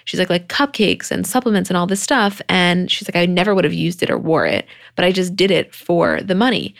[0.03, 2.41] She's like, like cupcakes and supplements and all this stuff.
[2.49, 4.65] And she's like, I never would have used it or wore it,
[4.97, 6.75] but I just did it for the money.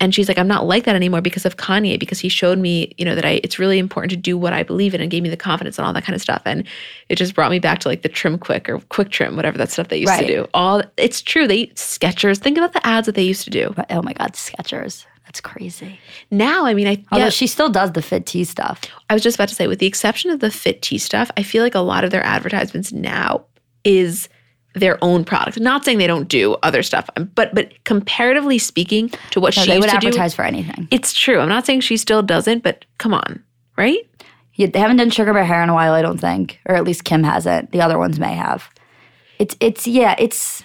[0.00, 2.94] And she's like, I'm not like that anymore because of Kanye, because he showed me,
[2.98, 5.22] you know, that I it's really important to do what I believe in and gave
[5.24, 6.42] me the confidence and all that kind of stuff.
[6.44, 6.64] And
[7.08, 9.70] it just brought me back to like the trim quick or quick trim, whatever that
[9.70, 10.26] stuff they used Right.
[10.26, 10.46] to do.
[10.54, 11.48] All it's true.
[11.48, 12.38] They Skechers.
[12.38, 13.72] Think about the ads that they used to do.
[13.74, 15.04] But, oh my God, Skechers.
[15.24, 15.98] That's crazy.
[16.30, 18.80] Now, I mean, I Although yeah, she still does the fit tea stuff.
[19.10, 21.42] I was just about to say, with the exception of the Fit Tea stuff, I
[21.42, 23.44] feel like a lot of their advertisements now
[23.84, 24.30] is
[24.74, 25.58] their own product.
[25.58, 29.70] Not saying they don't do other stuff, but but comparatively speaking to what No, she
[29.70, 30.86] they would to do, advertise for anything.
[30.90, 31.40] it's true.
[31.40, 33.42] I'm not saying she still doesn't, but come on,
[33.76, 33.98] right?
[34.54, 36.84] Yeah, they haven't done sugar bear hair in a while, I don't think, or at
[36.84, 37.70] least Kim hasn't.
[37.70, 38.68] The other ones may have.
[39.38, 40.62] It's it's yeah, it's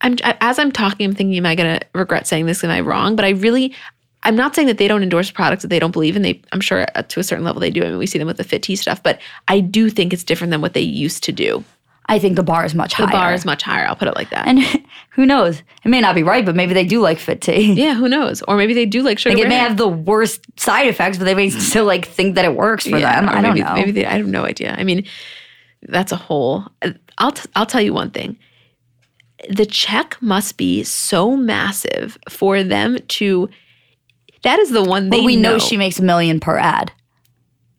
[0.00, 2.62] I'm as I'm talking, I'm thinking, am I going to regret saying this?
[2.62, 3.16] Am I wrong?
[3.16, 3.74] But I really,
[4.22, 6.22] I'm not saying that they don't endorse products that they don't believe in.
[6.22, 7.82] They, I'm sure, uh, to a certain level, they do.
[7.82, 10.22] I mean, we see them with the Fit Tea stuff, but I do think it's
[10.22, 11.64] different than what they used to do.
[12.10, 13.06] I think the bar is much The higher.
[13.06, 13.86] The bar is much higher.
[13.86, 14.46] I'll put it like that.
[14.48, 14.60] and
[15.10, 15.62] who knows?
[15.84, 17.72] It may not be right, but maybe they do like fit tea.
[17.74, 18.42] yeah, who knows?
[18.48, 19.36] Or maybe they do like sugar.
[19.36, 22.44] Like it may have the worst side effects, but they may still like think that
[22.44, 23.28] it works for Yeah, them.
[23.28, 23.74] I don't maybe, know.
[23.74, 24.74] Maybe they, I have no idea.
[24.78, 25.06] I mean,
[25.82, 26.64] that's a whole.
[27.18, 28.38] I'll t- I'll tell you one thing.
[29.50, 33.48] The check must be so massive for them to.
[34.44, 35.52] That is the one they but we know.
[35.54, 36.90] know she makes a million per ad.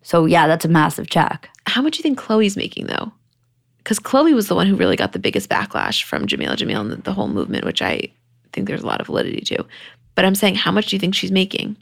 [0.03, 1.49] So yeah, that's a massive check.
[1.65, 3.11] How much do you think Khloé's making though?
[3.79, 6.91] Because Khloé was the one who really got the biggest backlash from Jameela Jamil and
[6.91, 8.01] the, the whole movement, which I
[8.53, 9.65] think there's a lot of validity to.
[10.15, 11.77] But I'm saying, how much do you think she's making?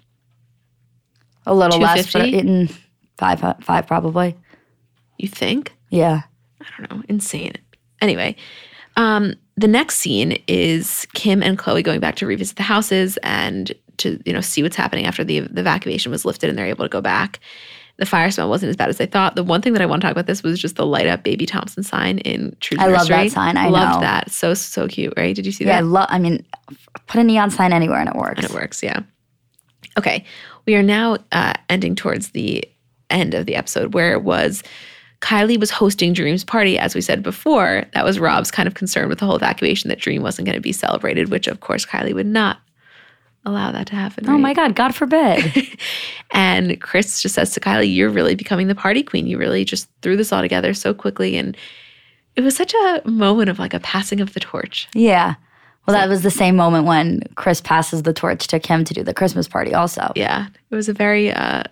[1.45, 2.69] A little less, but in
[3.17, 4.35] five five probably.
[5.17, 5.73] You think?
[5.89, 6.21] Yeah.
[6.61, 7.53] I don't know, insane.
[8.01, 8.35] Anyway,
[8.95, 13.73] um, the next scene is Kim and Khloé going back to revisit the houses and
[13.97, 16.85] to you know see what's happening after the the evacuation was lifted and they're able
[16.85, 17.39] to go back.
[17.97, 19.35] The fire smell wasn't as bad as I thought.
[19.35, 21.23] The one thing that I want to talk about this was just the light up
[21.23, 23.57] baby Thompson sign in True I love that sign.
[23.57, 24.01] I loved know.
[24.01, 24.31] that.
[24.31, 25.35] So so cute, right?
[25.35, 25.71] Did you see that?
[25.71, 26.07] Yeah, I love.
[26.09, 26.45] I mean,
[27.07, 28.37] put a neon sign anywhere and it works.
[28.37, 29.01] And it works, yeah.
[29.97, 30.23] Okay,
[30.65, 32.63] we are now uh, ending towards the
[33.09, 34.61] end of the episode where it was
[35.21, 37.85] Kylie was hosting Dream's party, as we said before.
[37.93, 40.61] That was Rob's kind of concern with the whole evacuation that Dream wasn't going to
[40.61, 42.59] be celebrated, which of course Kylie would not
[43.47, 44.25] allow that to happen.
[44.27, 44.39] Oh right?
[44.41, 45.51] my God, God forbid.
[46.31, 49.27] And Kris just says to Kylie, You're really becoming the party queen.
[49.27, 51.37] You really just threw this all together so quickly.
[51.37, 51.55] And
[52.35, 54.87] it was such a moment of like a passing of the torch.
[54.93, 55.35] yeah.
[55.87, 59.03] Well, that was the same moment when Kris passes the torch to Kim to do
[59.03, 59.73] the Christmas party.
[59.73, 61.63] Also, Yeah, it was a very uh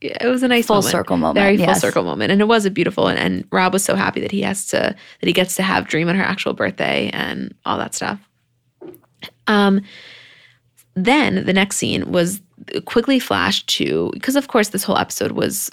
[0.00, 0.90] it was a nice Full moment.
[0.90, 2.32] circle moment, Very full circle moment.
[2.32, 4.76] And it was a beautiful and, and Rob was so happy that he has to
[5.20, 8.18] that he gets to have Dream on her actual birthday and all that stuff.
[9.46, 9.82] Um
[10.94, 12.40] then the next scene was
[12.84, 15.70] quickly flashed to because of course this whole episode was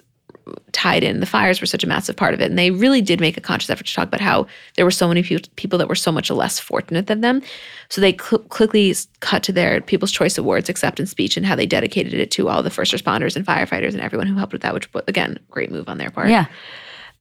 [0.72, 3.20] tied in the fires were such a massive part of it and they really did
[3.20, 5.88] make a conscious effort to talk about how there were so many pe- people that
[5.88, 7.42] were so much less fortunate than them.
[7.90, 11.66] So they cl- quickly cut to their people's choice awards acceptance speech and how they
[11.66, 14.74] dedicated it to all the first responders and firefighters and everyone who helped with that
[14.74, 16.30] which again great move on their part.
[16.30, 16.46] Yeah,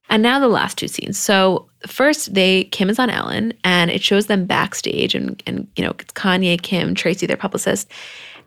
[0.08, 1.18] and now the last two scenes.
[1.18, 5.84] So first, they Kim is on Ellen, and it shows them backstage, and and you
[5.84, 7.90] know it's Kanye, Kim, Tracy, their publicist,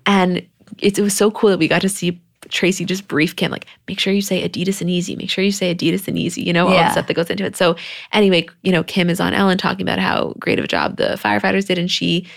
[0.06, 0.38] and
[0.80, 3.68] it, it was so cool that we got to see Tracy just brief Kim like,
[3.88, 6.54] make sure you say Adidas and Yeezy, make sure you say Adidas and Yeezy, you
[6.54, 7.56] know all the stuff that goes into it.
[7.56, 7.76] So
[8.12, 11.20] anyway, you know Kim is on Ellen talking about how great of a job the
[11.22, 12.28] firefighters did, and she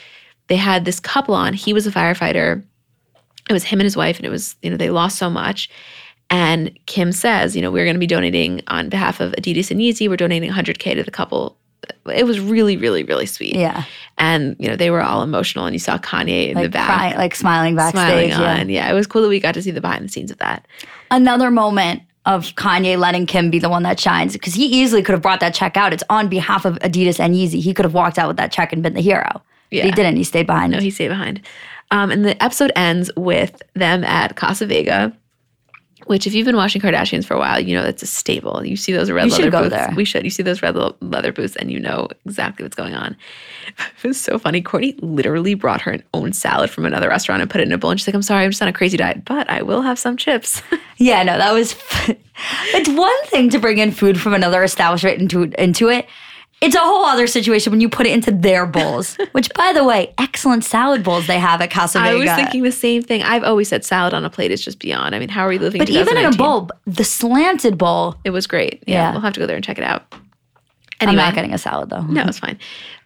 [0.49, 1.55] they had this couple on.
[1.55, 2.63] He was a firefighter.
[3.49, 5.69] It was him and his wife, and it was you know they lost so much.
[6.35, 9.79] And Kim says, you know, we're going to be donating on behalf of Adidas and
[9.81, 10.09] Yeezy.
[10.09, 11.57] We're donating 100K to the couple.
[12.13, 13.55] It was really, really, really sweet.
[13.55, 13.85] yeah,
[14.19, 15.67] And, you know, they were all emotional.
[15.67, 17.93] And you saw Kanye in the back crying, like smiling backstage.
[17.93, 18.61] smiling yeah.
[18.61, 18.69] on.
[18.69, 20.67] Yeah, it was cool that we got to see the behind the scenes of that.
[21.11, 25.13] Another moment of Kanye letting Kim be the one that shines because he easily could
[25.13, 25.93] have brought that check out.
[25.93, 27.61] It's on behalf of Adidas and Yeezy.
[27.61, 29.31] He could have walked out with that check and been the hero.
[29.35, 29.85] But Yeah.
[29.85, 30.17] he didn't.
[30.17, 30.73] He stayed behind.
[30.73, 31.43] No, he stayed behind.
[31.91, 35.13] Um, and the episode ends with them at Casa Vega,
[36.07, 38.65] which, if you've been watching Kardashians for a while, you know that's a staple.
[38.65, 39.71] You see those red You leather should go boots.
[39.75, 39.93] there.
[39.97, 40.25] We should.
[40.25, 43.17] You see those red le- leather boots, and you know exactly what's going on.
[44.03, 44.61] It was so funny.
[44.61, 47.91] Kourtney literally brought her own salad from another restaurant and put it in a bowl.
[47.91, 49.99] And she's like, "I'm sorry, I'm just on a crazy diet, but I will have
[49.99, 50.63] some chips."
[50.97, 51.75] Yeah, no, that was.
[52.73, 56.07] it's one thing to bring in food from another establishment into into it.
[56.65, 59.17] It's a whole other situation when you put it into their bowls.
[59.33, 62.11] which, by the way, excellent salad bowls they have at Casa Vega.
[62.11, 63.23] I was thinking the same thing.
[63.23, 65.15] I've always said salad on a plate is just beyond.
[65.15, 65.79] I mean, how are we living?
[65.79, 66.39] but even in a 2019?
[66.39, 68.17] bowl, the slanted bowl.
[68.25, 68.83] it was great.
[68.87, 69.13] Yeah, Yeah.
[69.13, 70.05] we'll have to go there and check it out.
[71.01, 72.03] I'm Anyway, not getting a salad though.
[72.03, 72.59] No, it's fine.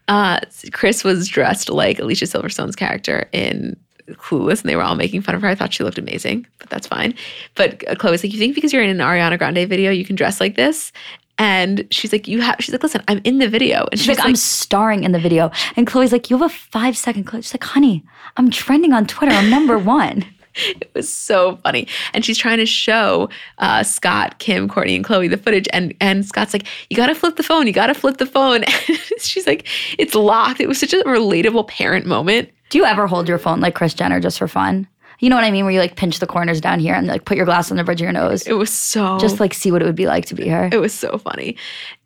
[0.08, 0.40] Uh,
[0.72, 3.76] Kris was dressed like Alicia Silverstone's character in
[4.12, 5.48] Clueless, and they were all making fun of her.
[5.48, 7.12] I thought she looked amazing, but that's fine.
[7.56, 10.16] But uh, Khloé's like, "You think because you're in an Ariana Grande video, you can
[10.16, 10.92] dress like this?"
[11.38, 14.24] And she's like, "You have." She's like, "Listen, I'm in the video," and She's like,
[14.26, 15.50] I'm starring in the video.
[15.76, 17.44] And Khloé's like, you have a five second clip.
[17.44, 18.04] She's like, honey,
[18.36, 19.32] I'm trending on Twitter.
[19.32, 20.24] I'm number one.
[20.54, 21.86] It was so funny.
[22.12, 23.28] And she's trying to show
[23.58, 25.68] uh, Scott, Kim, Kourtney, and Khloé the footage.
[25.72, 28.64] And and Scott's like, you gotta flip the phone, you gotta flip the phone.
[28.88, 29.66] And she's like,
[29.98, 30.60] it's locked.
[30.60, 32.50] It was such a relatable parent moment.
[32.70, 34.86] Do you ever hold your phone like Kris Jenner just for fun?
[35.20, 35.64] You know what I mean?
[35.64, 37.84] Where you like pinch the corners down here and like put your glass on the
[37.84, 38.46] bridge of your nose.
[38.46, 40.68] It was so Just like see what it would be like to be her.
[40.72, 41.56] it was so funny.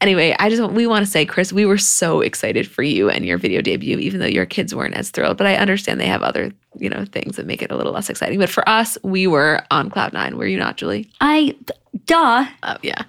[0.00, 3.24] Anyway, I just we want to say, Kris, we were so excited for you and
[3.26, 5.36] your video debut, even though your kids weren't as thrilled.
[5.36, 8.08] But I understand they have other, you know, things that make it a little less
[8.08, 8.38] exciting.
[8.38, 10.36] But for us, we were on cloud nine.
[10.38, 11.10] Were you not, Julie?
[11.20, 11.54] I,
[12.06, 12.46] duh.
[12.62, 13.02] Oh, yeah.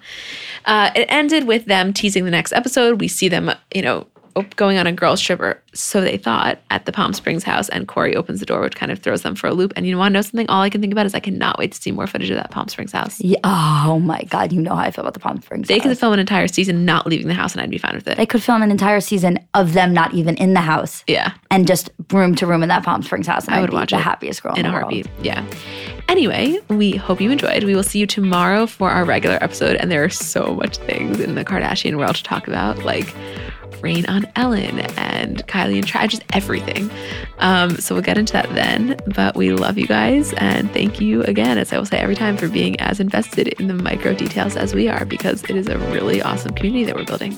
[0.66, 3.00] Uh, it ended with them teasing the next episode.
[3.00, 4.06] We see them, you know,
[4.56, 7.68] going on a girls' trip, or so they thought, at the Palm Springs house.
[7.68, 9.72] And Corey opens the door, which kind of throws them for a loop.
[9.76, 10.48] And you want to know something?
[10.48, 12.50] All I can think about is I cannot wait to see more footage of that
[12.50, 13.20] Palm Springs house.
[13.20, 15.68] Yeah, oh my God, you know how I feel about the Palm Springs.
[15.68, 15.88] They house.
[15.88, 18.16] could film an entire season not leaving the house, and I'd be fine with it.
[18.16, 21.34] They could film an entire season of them not even in the house yeah.
[21.50, 23.46] and just room to room in that Palm Springs house.
[23.46, 25.06] And I be watch the it happiest girl in, in a heartbeat.
[25.06, 25.24] world.
[25.24, 25.46] Yeah.
[26.08, 27.64] Anyway, we hope you enjoyed.
[27.64, 29.76] We will see you tomorrow for our regular episode.
[29.76, 33.14] And there are so much things in the Kardashian world to talk about, like
[33.82, 36.90] Reign on Ellen and Kylie and Travis, just everything.
[37.38, 38.98] Um, so we'll get into that then.
[39.14, 40.32] But we love you guys.
[40.34, 43.68] And thank you again, as I will say every time, for being as invested in
[43.68, 47.04] the micro details as we are, because it is a really awesome community that we're
[47.04, 47.34] building.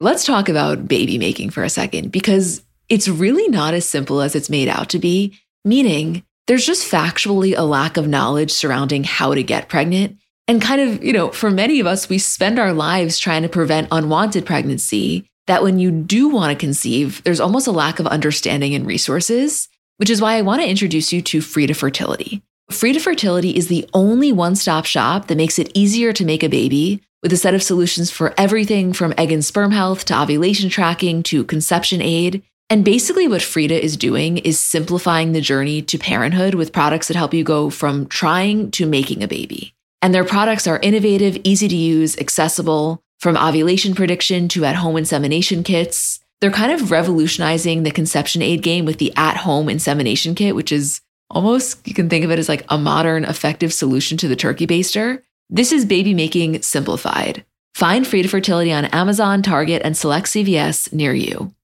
[0.00, 4.36] Let's talk about baby making for a second because it's really not as simple as
[4.36, 9.34] it's made out to be, meaning there's just factually a lack of knowledge surrounding how
[9.34, 10.18] to get pregnant.
[10.48, 13.50] And kind of, you know, for many of us, we spend our lives trying to
[13.50, 15.28] prevent unwanted pregnancy.
[15.46, 19.68] That when you do want to conceive, there's almost a lack of understanding and resources,
[19.98, 22.42] which is why I want to introduce you to Frida Fertility.
[22.70, 26.48] Frida Fertility is the only one stop shop that makes it easier to make a
[26.48, 30.70] baby with a set of solutions for everything from egg and sperm health to ovulation
[30.70, 32.42] tracking to conception aid.
[32.70, 37.16] And basically, what Frida is doing is simplifying the journey to parenthood with products that
[37.16, 39.74] help you go from trying to making a baby.
[40.02, 44.96] And their products are innovative, easy to use, accessible, from ovulation prediction to at home
[44.96, 46.20] insemination kits.
[46.40, 50.70] They're kind of revolutionizing the conception aid game with the at home insemination kit, which
[50.70, 51.00] is
[51.30, 54.66] almost, you can think of it as like a modern, effective solution to the turkey
[54.66, 55.22] baster.
[55.50, 57.44] This is baby making simplified.
[57.74, 61.54] Find Frida Fertility on Amazon, Target, and select CVS near you.